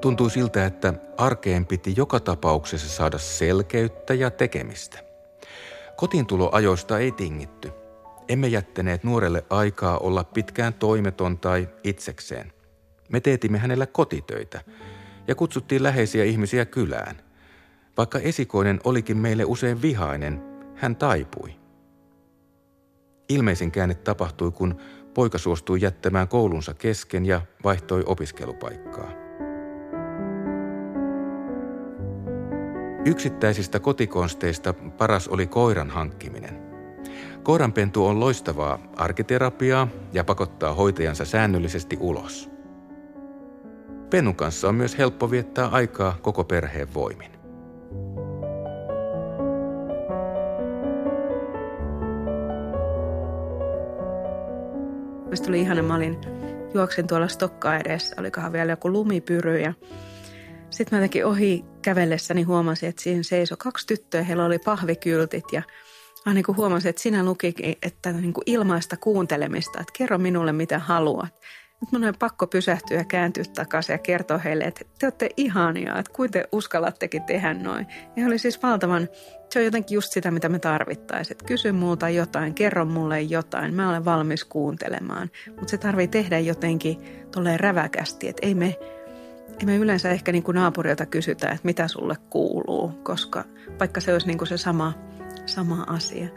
Tuntui 0.00 0.30
siltä, 0.30 0.66
että 0.66 0.94
arkeen 1.16 1.66
piti 1.66 1.94
joka 1.96 2.20
tapauksessa 2.20 2.88
saada 2.88 3.18
selkeyttä 3.18 4.14
ja 4.14 4.30
tekemistä. 4.30 4.98
Kotiintuloajoista 5.96 6.98
ei 6.98 7.12
tingitty. 7.12 7.72
Emme 8.28 8.48
jättäneet 8.48 9.04
nuorelle 9.04 9.44
aikaa 9.50 9.98
olla 9.98 10.24
pitkään 10.24 10.74
toimeton 10.74 11.38
tai 11.38 11.68
itsekseen. 11.84 12.52
Me 13.08 13.20
teetimme 13.20 13.58
hänellä 13.58 13.86
kotitöitä 13.86 14.60
ja 15.28 15.34
kutsuttiin 15.34 15.82
läheisiä 15.82 16.24
ihmisiä 16.24 16.64
kylään. 16.64 17.16
Vaikka 17.96 18.18
esikoinen 18.18 18.80
olikin 18.84 19.16
meille 19.16 19.44
usein 19.44 19.82
vihainen, 19.82 20.42
hän 20.74 20.96
taipui. 20.96 21.56
Ilmeisin 23.28 23.70
käänne 23.70 23.94
tapahtui, 23.94 24.50
kun 24.50 24.80
poika 25.14 25.38
suostui 25.38 25.80
jättämään 25.80 26.28
koulunsa 26.28 26.74
kesken 26.74 27.26
ja 27.26 27.40
vaihtoi 27.64 28.02
opiskelupaikkaa. 28.06 29.27
Yksittäisistä 33.08 33.80
kotikonsteista 33.80 34.72
paras 34.72 35.28
oli 35.28 35.46
koiran 35.46 35.90
hankkiminen. 35.90 36.62
Koiranpentu 37.42 38.06
on 38.06 38.20
loistavaa 38.20 38.78
arkiterapiaa 38.96 39.88
ja 40.12 40.24
pakottaa 40.24 40.74
hoitajansa 40.74 41.24
säännöllisesti 41.24 41.96
ulos. 42.00 42.50
Pennun 44.10 44.36
kanssa 44.36 44.68
on 44.68 44.74
myös 44.74 44.98
helppo 44.98 45.30
viettää 45.30 45.66
aikaa 45.66 46.18
koko 46.22 46.44
perheen 46.44 46.94
voimin. 46.94 47.30
Mielestäni 55.22 55.48
oli 55.48 55.60
ihana, 55.60 55.82
mä 55.82 55.94
olin, 55.94 56.18
juoksin 56.74 57.06
tuolla 57.06 57.28
Stokkaa 57.28 57.76
edessä, 57.76 58.16
olikohan 58.18 58.52
vielä 58.52 58.72
joku 58.72 58.92
lumipyry 58.92 59.60
ja 59.60 59.74
sitten 60.70 60.96
mä 60.96 61.00
jotenkin 61.00 61.26
ohi 61.26 61.64
kävellessäni 61.88 62.42
huomasin, 62.42 62.88
että 62.88 63.02
siinä 63.02 63.22
seisoi 63.22 63.56
kaksi 63.60 63.86
tyttöä, 63.86 64.22
heillä 64.22 64.44
oli 64.44 64.58
pahvikyltit 64.58 65.44
ja 65.52 65.62
mä 66.26 66.34
niin 66.34 66.44
kuin 66.44 66.56
huomasin, 66.56 66.88
että 66.88 67.02
sinä 67.02 67.24
lukikin, 67.24 67.76
että 67.82 68.12
niin 68.12 68.32
kuin 68.32 68.42
ilmaista 68.46 68.96
kuuntelemista, 68.96 69.80
että 69.80 69.92
kerro 69.98 70.18
minulle 70.18 70.52
mitä 70.52 70.78
haluat. 70.78 71.34
Nyt 71.80 71.92
mun 71.92 72.04
on 72.04 72.14
pakko 72.18 72.46
pysähtyä 72.46 72.96
ja 72.96 73.04
kääntyä 73.04 73.44
takaisin 73.54 73.92
ja 73.92 73.98
kertoa 73.98 74.38
heille, 74.38 74.64
että 74.64 74.84
te 74.98 75.06
olette 75.06 75.28
ihania, 75.36 75.98
että 75.98 76.12
kuinka 76.12 76.32
te 76.32 76.48
uskallattekin 76.52 77.22
tehdä 77.22 77.54
noin. 77.54 77.86
Ja 78.16 78.26
oli 78.26 78.38
siis 78.38 78.62
valtavan, 78.62 79.08
se 79.50 79.58
on 79.58 79.64
jotenkin 79.64 79.94
just 79.94 80.12
sitä, 80.12 80.30
mitä 80.30 80.48
me 80.48 80.58
tarvittaisiin. 80.58 81.34
Että 81.34 81.44
kysy 81.44 81.72
muuta 81.72 82.08
jotain, 82.08 82.54
kerro 82.54 82.84
mulle 82.84 83.20
jotain, 83.20 83.74
mä 83.74 83.90
olen 83.90 84.04
valmis 84.04 84.44
kuuntelemaan. 84.44 85.30
Mutta 85.46 85.68
se 85.68 85.78
tarvii 85.78 86.08
tehdä 86.08 86.38
jotenkin 86.38 86.98
tolleen 87.30 87.60
räväkästi, 87.60 88.28
että 88.28 88.46
ei 88.46 88.54
me 88.54 88.78
ei 89.60 89.66
me 89.66 89.76
yleensä 89.76 90.10
ehkä 90.10 90.32
niin 90.32 90.42
kuin 90.42 90.54
naapurilta 90.54 91.06
kysytä, 91.06 91.48
että 91.48 91.60
mitä 91.62 91.88
sulle 91.88 92.16
kuuluu, 92.30 92.88
koska 93.02 93.44
vaikka 93.80 94.00
se 94.00 94.12
olisi 94.12 94.26
niin 94.26 94.38
kuin 94.38 94.48
se 94.48 94.56
sama, 94.56 94.92
sama 95.46 95.84
asia. 95.86 96.28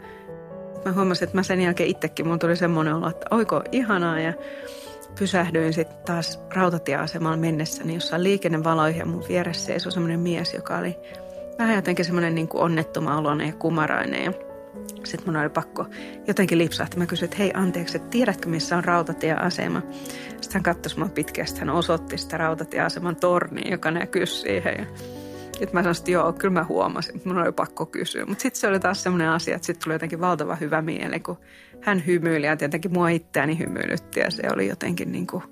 Mä 0.84 0.92
huomasin, 0.92 1.24
että 1.24 1.38
mä 1.38 1.42
sen 1.42 1.60
jälkeen 1.60 1.88
itsekin, 1.88 2.28
mun 2.28 2.38
tuli 2.38 2.56
semmoinen 2.56 2.94
olo, 2.94 3.10
että 3.10 3.26
oiko 3.30 3.62
ihanaa 3.72 4.20
ja 4.20 4.32
pysähdyin 5.18 5.72
sitten 5.72 5.98
taas 6.06 6.40
rautatieasemalla 6.54 7.36
mennessäni, 7.36 7.94
jossa 7.94 8.16
on 8.16 8.24
liikennevaloihin 8.24 8.98
ja 8.98 9.06
mun 9.06 9.24
vieressä 9.28 9.66
seisoi 9.66 9.92
semmoinen 9.92 10.20
mies, 10.20 10.54
joka 10.54 10.78
oli 10.78 10.96
vähän 11.58 11.76
jotenkin 11.76 12.04
semmoinen 12.04 12.34
niin 12.34 12.48
onnettoma 12.54 13.18
oloinen 13.18 13.46
ja 13.46 13.52
kumarainen 13.52 14.24
ja 14.24 14.32
sitten 15.04 15.32
mun 15.32 15.42
oli 15.42 15.48
pakko 15.48 15.86
jotenkin 16.26 16.58
lipsahtaa. 16.58 16.98
Mä 16.98 17.06
kysyin, 17.06 17.24
että 17.24 17.36
hei 17.36 17.50
anteeksi, 17.54 17.96
että 17.96 18.08
tiedätkö 18.08 18.48
missä 18.48 18.76
on 18.76 18.84
rautatieasema? 18.84 19.82
Sitten 20.26 20.52
hän 20.52 20.62
katsoi 20.62 20.98
mua 20.98 21.08
pitkästi, 21.08 21.60
hän 21.60 21.70
osoitti 21.70 22.18
sitä 22.18 22.36
rautatieaseman 22.36 23.16
torniin, 23.16 23.70
joka 23.70 23.90
näkyy 23.90 24.26
siihen. 24.26 24.74
Ja 24.78 24.86
sitten 25.46 25.68
mä 25.72 25.82
sanoin, 25.82 25.96
että 25.98 26.10
joo, 26.10 26.32
kyllä 26.32 26.52
mä 26.52 26.64
huomasin, 26.64 27.22
mun 27.24 27.38
oli 27.38 27.52
pakko 27.52 27.86
kysyä. 27.86 28.26
Mutta 28.26 28.42
sitten 28.42 28.60
se 28.60 28.68
oli 28.68 28.80
taas 28.80 29.02
semmoinen 29.02 29.28
asia, 29.28 29.56
että 29.56 29.66
sitten 29.66 29.84
tuli 29.84 29.94
jotenkin 29.94 30.20
valtava 30.20 30.56
hyvä 30.56 30.82
mieli, 30.82 31.20
kun 31.20 31.38
hän 31.80 32.06
hymyili 32.06 32.46
ja 32.46 32.56
tietenkin 32.56 32.92
mua 32.92 33.08
itseäni 33.08 33.58
hymyilytti 33.58 34.20
ja 34.20 34.30
se 34.30 34.42
oli 34.52 34.68
jotenkin 34.68 35.12
niin 35.12 35.26
kuin 35.26 35.42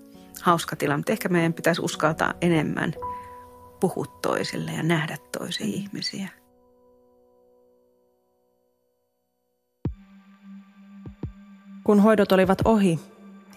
hauska 0.43 0.77
tila. 0.77 0.97
Mutta 0.97 1.13
ehkä 1.13 1.29
meidän 1.29 1.53
pitäisi 1.53 1.83
uskaltaa 1.83 2.35
enemmän 2.41 2.95
puhua 3.81 4.07
toisille 4.23 4.71
ja 4.71 4.83
nähdä 4.83 5.17
toisia 5.39 5.67
ihmisiä. 5.67 6.40
Kun 11.85 12.01
hoidot 12.01 12.33
olivat 12.33 12.59
ohi, 12.65 13.01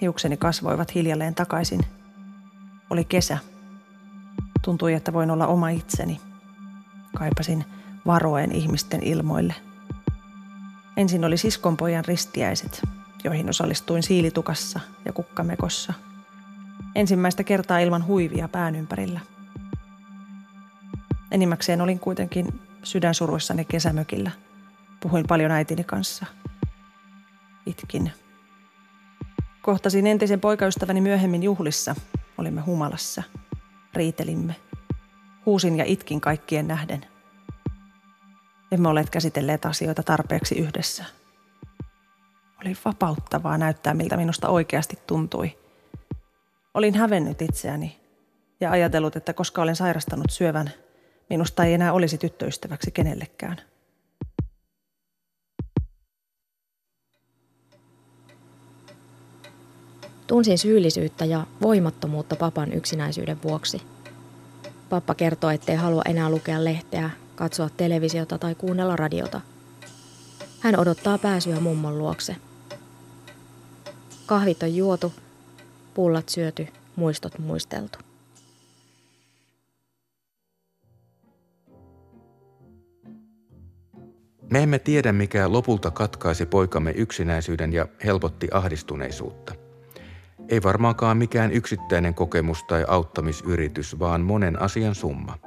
hiukseni 0.01 0.37
kasvoivat 0.37 0.95
hiljalleen 0.95 1.35
takaisin. 1.35 1.79
Oli 2.89 3.05
kesä. 3.05 3.37
Tuntui, 4.61 4.93
että 4.93 5.13
voin 5.13 5.31
olla 5.31 5.47
oma 5.47 5.69
itseni. 5.69 6.21
Kaipasin 7.17 7.65
varoen 8.05 8.51
ihmisten 8.51 9.03
ilmoille. 9.03 9.55
Ensin 10.97 11.25
oli 11.25 11.37
siskonpojan 11.37 12.05
ristiäiset, 12.05 12.81
joihin 13.23 13.49
osallistuin 13.49 14.03
siilitukassa 14.03 14.79
ja 15.05 15.13
kukkamekossa. 15.13 15.93
Ensimmäistä 16.95 17.43
kertaa 17.43 17.79
ilman 17.79 18.05
huivia 18.05 18.47
pään 18.47 18.75
ympärillä. 18.75 19.19
Enimmäkseen 21.31 21.81
olin 21.81 21.99
kuitenkin 21.99 22.59
sydänsuruissani 22.83 23.65
kesämökillä. 23.65 24.31
Puhuin 24.99 25.25
paljon 25.27 25.51
äitini 25.51 25.83
kanssa– 25.83 26.25
Itkin. 27.65 28.11
Kohtasin 29.61 30.07
entisen 30.07 30.39
poikaystäväni 30.39 31.01
myöhemmin 31.01 31.43
juhlissa. 31.43 31.95
Olimme 32.37 32.61
humalassa. 32.61 33.23
Riitelimme. 33.93 34.55
Huusin 35.45 35.77
ja 35.77 35.85
itkin 35.85 36.21
kaikkien 36.21 36.67
nähden. 36.67 37.05
Emme 38.71 38.89
olleet 38.89 39.09
käsitelleet 39.09 39.65
asioita 39.65 40.03
tarpeeksi 40.03 40.55
yhdessä. 40.55 41.05
Oli 42.65 42.77
vapauttavaa 42.85 43.57
näyttää, 43.57 43.93
miltä 43.93 44.17
minusta 44.17 44.49
oikeasti 44.49 44.99
tuntui. 45.07 45.57
Olin 46.73 46.95
hävennyt 46.95 47.41
itseäni 47.41 47.99
ja 48.59 48.71
ajatellut, 48.71 49.15
että 49.15 49.33
koska 49.33 49.61
olen 49.61 49.75
sairastanut 49.75 50.29
syövän, 50.29 50.71
Minusta 51.29 51.65
ei 51.65 51.73
enää 51.73 51.93
olisi 51.93 52.17
tyttöystäväksi 52.17 52.91
kenellekään. 52.91 53.57
Tunsin 60.33 60.57
syyllisyyttä 60.57 61.25
ja 61.25 61.45
voimattomuutta 61.61 62.35
papan 62.35 62.73
yksinäisyyden 62.73 63.43
vuoksi. 63.43 63.81
Pappa 64.89 65.15
kertoi, 65.15 65.55
ettei 65.55 65.75
halua 65.75 66.01
enää 66.05 66.29
lukea 66.29 66.63
lehteä, 66.63 67.09
katsoa 67.35 67.69
televisiota 67.69 68.37
tai 68.37 68.55
kuunnella 68.55 68.95
radiota. 68.95 69.41
Hän 70.59 70.79
odottaa 70.79 71.17
pääsyä 71.17 71.59
mummon 71.59 71.97
luokse. 71.97 72.35
Kahvit 74.25 74.63
on 74.63 74.75
juotu, 74.75 75.13
pullat 75.93 76.29
syöty, 76.29 76.67
muistot 76.95 77.39
muisteltu. 77.39 77.99
Me 84.51 84.63
emme 84.63 84.79
tiedä, 84.79 85.11
mikä 85.11 85.51
lopulta 85.51 85.91
katkaisi 85.91 86.45
poikamme 86.45 86.91
yksinäisyyden 86.91 87.73
ja 87.73 87.87
helpotti 88.05 88.47
ahdistuneisuutta. 88.51 89.62
Ei 90.49 90.63
varmaankaan 90.63 91.17
mikään 91.17 91.51
yksittäinen 91.51 92.13
kokemus 92.13 92.63
tai 92.63 92.85
auttamisyritys, 92.87 93.99
vaan 93.99 94.21
monen 94.21 94.61
asian 94.61 94.95
summa. 94.95 95.37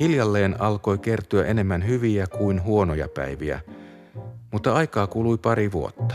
Hiljalleen 0.00 0.60
alkoi 0.60 0.98
kertyä 0.98 1.44
enemmän 1.44 1.86
hyviä 1.86 2.26
kuin 2.26 2.62
huonoja 2.62 3.08
päiviä, 3.08 3.60
mutta 4.52 4.74
aikaa 4.74 5.06
kului 5.06 5.38
pari 5.38 5.72
vuotta. 5.72 6.14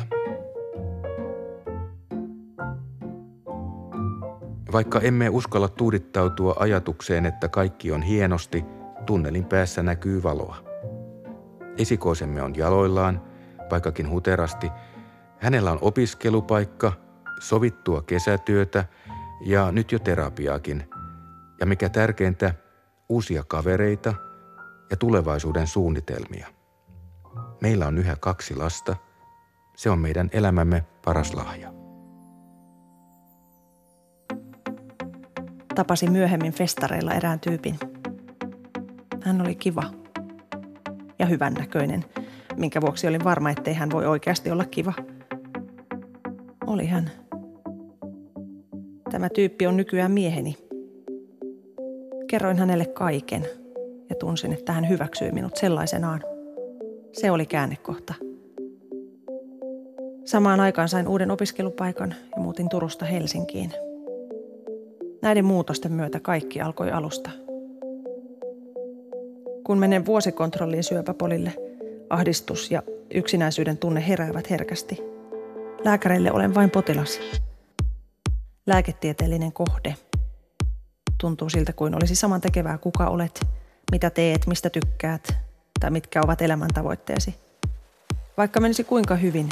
Vaikka 4.71 4.99
emme 4.99 5.29
uskalla 5.29 5.67
tuudittautua 5.67 6.55
ajatukseen, 6.59 7.25
että 7.25 7.47
kaikki 7.47 7.91
on 7.91 8.01
hienosti, 8.01 8.65
tunnelin 9.05 9.45
päässä 9.45 9.83
näkyy 9.83 10.23
valoa. 10.23 10.57
Esikoisemme 11.77 12.41
on 12.41 12.55
jaloillaan, 12.55 13.21
vaikkakin 13.71 14.09
huterasti. 14.09 14.71
Hänellä 15.38 15.71
on 15.71 15.79
opiskelupaikka, 15.81 16.93
sovittua 17.39 18.02
kesätyötä 18.02 18.86
ja 19.45 19.71
nyt 19.71 19.91
jo 19.91 19.99
terapiaakin. 19.99 20.89
Ja 21.60 21.65
mikä 21.65 21.89
tärkeintä, 21.89 22.54
uusia 23.10 23.43
kavereita 23.43 24.13
ja 24.89 24.97
tulevaisuuden 24.97 25.67
suunnitelmia. 25.67 26.47
Meillä 27.62 27.88
on 27.88 27.97
yhä 27.97 28.15
kaksi 28.19 28.56
lasta. 28.56 28.95
Se 29.75 29.89
on 29.89 29.99
meidän 29.99 30.30
elämämme 30.34 30.86
paras 31.06 31.34
lahja. 31.34 31.73
Tapasin 35.75 36.12
myöhemmin 36.12 36.54
festareilla 36.54 37.13
erään 37.13 37.39
tyypin. 37.39 37.80
Hän 39.23 39.41
oli 39.41 39.56
kiva 39.56 39.84
ja 41.19 41.25
hyvännäköinen, 41.25 42.06
minkä 42.58 42.82
vuoksi 42.82 43.08
olin 43.08 43.23
varma, 43.23 43.49
ettei 43.49 43.73
hän 43.73 43.91
voi 43.91 44.06
oikeasti 44.06 44.52
olla 44.52 44.65
kiva. 44.65 44.93
Oli 46.67 46.88
hän. 46.88 47.18
Tämä 49.11 49.29
tyyppi 49.29 49.67
on 49.67 49.77
nykyään 49.77 50.11
mieheni. 50.11 50.57
Kerroin 52.27 52.57
hänelle 52.57 52.85
kaiken 52.85 53.45
ja 54.09 54.15
tunsin, 54.15 54.53
että 54.53 54.71
hän 54.71 54.89
hyväksyi 54.89 55.31
minut 55.31 55.55
sellaisenaan. 55.55 56.23
Se 57.11 57.31
oli 57.31 57.45
käännekohta. 57.45 58.13
Samaan 60.25 60.59
aikaan 60.59 60.89
sain 60.89 61.07
uuden 61.07 61.31
opiskelupaikan 61.31 62.15
ja 62.35 62.41
muutin 62.41 62.69
Turusta 62.69 63.05
Helsinkiin. 63.05 63.73
Näiden 65.21 65.45
muutosten 65.45 65.91
myötä 65.91 66.19
kaikki 66.19 66.61
alkoi 66.61 66.91
alusta. 66.91 67.29
Kun 69.63 69.77
menen 69.77 70.05
vuosikontrolliin 70.05 70.83
syöpäpolille, 70.83 71.53
ahdistus 72.09 72.71
ja 72.71 72.83
yksinäisyyden 73.13 73.77
tunne 73.77 74.07
heräävät 74.07 74.49
herkästi. 74.49 74.97
Lääkäreille 75.83 76.31
olen 76.31 76.55
vain 76.55 76.69
potilas. 76.69 77.19
Lääketieteellinen 78.69 79.53
kohde. 79.53 79.95
Tuntuu 81.21 81.49
siltä 81.49 81.73
kuin 81.73 81.95
olisi 81.95 82.15
saman 82.15 82.41
tekevää 82.41 82.77
kuka 82.77 83.08
olet, 83.08 83.45
mitä 83.91 84.10
teet, 84.10 84.47
mistä 84.47 84.69
tykkäät 84.69 85.36
tai 85.79 85.91
mitkä 85.91 86.21
ovat 86.23 86.41
elämän 86.41 86.69
tavoitteesi. 86.73 87.36
Vaikka 88.38 88.60
menisi 88.60 88.84
kuinka 88.84 89.15
hyvin, 89.15 89.49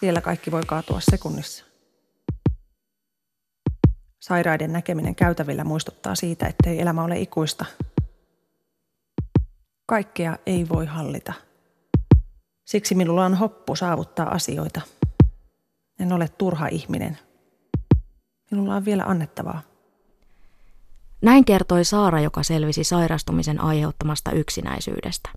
siellä 0.00 0.20
kaikki 0.20 0.50
voi 0.50 0.62
kaatua 0.66 1.00
sekunnissa. 1.00 1.64
Sairaiden 4.20 4.72
näkeminen 4.72 5.14
käytävillä 5.14 5.64
muistuttaa 5.64 6.14
siitä, 6.14 6.46
ettei 6.46 6.80
elämä 6.80 7.04
ole 7.04 7.18
ikuista. 7.18 7.64
Kaikkea 9.86 10.38
ei 10.46 10.68
voi 10.68 10.86
hallita. 10.86 11.32
Siksi 12.64 12.94
minulla 12.94 13.24
on 13.24 13.34
hoppu 13.34 13.76
saavuttaa 13.76 14.34
asioita. 14.34 14.80
En 15.98 16.12
ole 16.12 16.28
turha 16.28 16.68
ihminen. 16.68 17.18
Minulla 18.50 18.76
on 18.76 18.84
vielä 18.84 19.04
annettavaa. 19.04 19.60
Näin 21.22 21.44
kertoi 21.44 21.84
Saara, 21.84 22.20
joka 22.20 22.42
selvisi 22.42 22.84
sairastumisen 22.84 23.60
aiheuttamasta 23.60 24.32
yksinäisyydestä. 24.32 25.30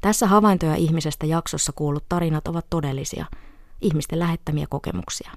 Tässä 0.00 0.26
havaintoja 0.26 0.74
ihmisestä 0.74 1.26
jaksossa 1.26 1.72
kuullut 1.72 2.04
tarinat 2.08 2.48
ovat 2.48 2.66
todellisia, 2.70 3.26
ihmisten 3.80 4.18
lähettämiä 4.18 4.66
kokemuksia. 4.70 5.30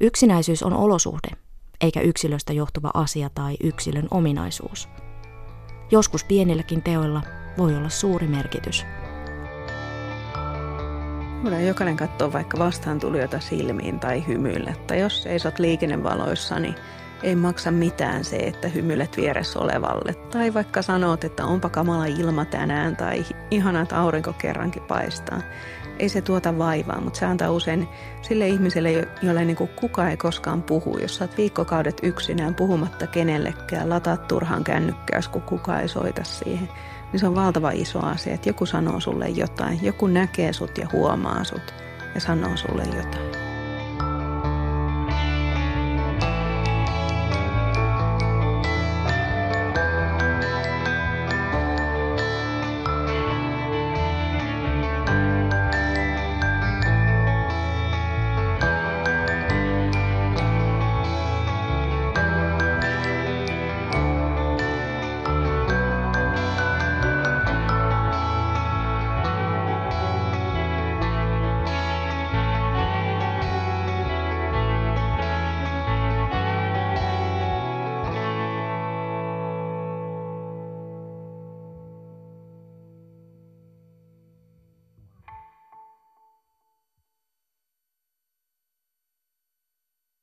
Yksinäisyys 0.00 0.62
on 0.62 0.72
olosuhde, 0.72 1.28
eikä 1.80 2.00
yksilöstä 2.00 2.52
johtuva 2.52 2.90
asia 2.94 3.30
tai 3.34 3.56
yksilön 3.62 4.08
ominaisuus. 4.10 4.88
Joskus 5.90 6.24
pienilläkin 6.24 6.82
teoilla 6.82 7.22
voi 7.58 7.76
olla 7.76 7.88
suuri 7.88 8.26
merkitys. 8.26 8.84
Voidaan 11.42 11.66
jokainen 11.66 11.96
katsoa 11.96 12.32
vaikka 12.32 12.58
vastaantulijoita 12.58 13.40
silmiin 13.40 14.00
tai 14.00 14.26
hymyillä. 14.26 14.74
Tai 14.86 15.00
jos 15.00 15.22
seisot 15.22 15.58
liikennevaloissa, 15.58 16.58
niin 16.58 16.74
ei 17.22 17.36
maksa 17.36 17.70
mitään 17.70 18.24
se, 18.24 18.36
että 18.36 18.68
hymyilet 18.68 19.16
vieressä 19.16 19.58
olevalle. 19.58 20.14
Tai 20.14 20.54
vaikka 20.54 20.82
sanot, 20.82 21.24
että 21.24 21.46
onpa 21.46 21.68
kamala 21.68 22.06
ilma 22.06 22.44
tänään 22.44 22.96
tai 22.96 23.24
ihana, 23.50 23.80
että 23.80 24.00
aurinko 24.00 24.32
kerrankin 24.32 24.82
paistaa 24.82 25.40
ei 25.98 26.08
se 26.08 26.20
tuota 26.20 26.58
vaivaa, 26.58 27.00
mutta 27.00 27.18
se 27.18 27.26
antaa 27.26 27.50
usein 27.50 27.88
sille 28.22 28.48
ihmiselle, 28.48 29.08
jolle 29.22 29.44
niin 29.44 29.56
kuin 29.56 29.70
kuka 29.76 30.10
ei 30.10 30.16
koskaan 30.16 30.62
puhu. 30.62 30.98
Jos 30.98 31.20
oot 31.20 31.36
viikkokaudet 31.36 32.00
yksinään 32.02 32.54
puhumatta 32.54 33.06
kenellekään, 33.06 33.90
lataat 33.90 34.28
turhaan 34.28 34.64
kännykkääs, 34.64 35.28
kun 35.28 35.42
kuka 35.42 35.80
ei 35.80 35.88
soita 35.88 36.24
siihen, 36.24 36.68
niin 37.12 37.20
se 37.20 37.26
on 37.26 37.34
valtava 37.34 37.70
iso 37.70 37.98
asia, 38.00 38.34
että 38.34 38.48
joku 38.48 38.66
sanoo 38.66 39.00
sulle 39.00 39.28
jotain. 39.28 39.78
Joku 39.82 40.06
näkee 40.06 40.52
sut 40.52 40.78
ja 40.78 40.88
huomaa 40.92 41.44
sut 41.44 41.74
ja 42.14 42.20
sanoo 42.20 42.56
sulle 42.56 42.82
jotain. 42.82 43.47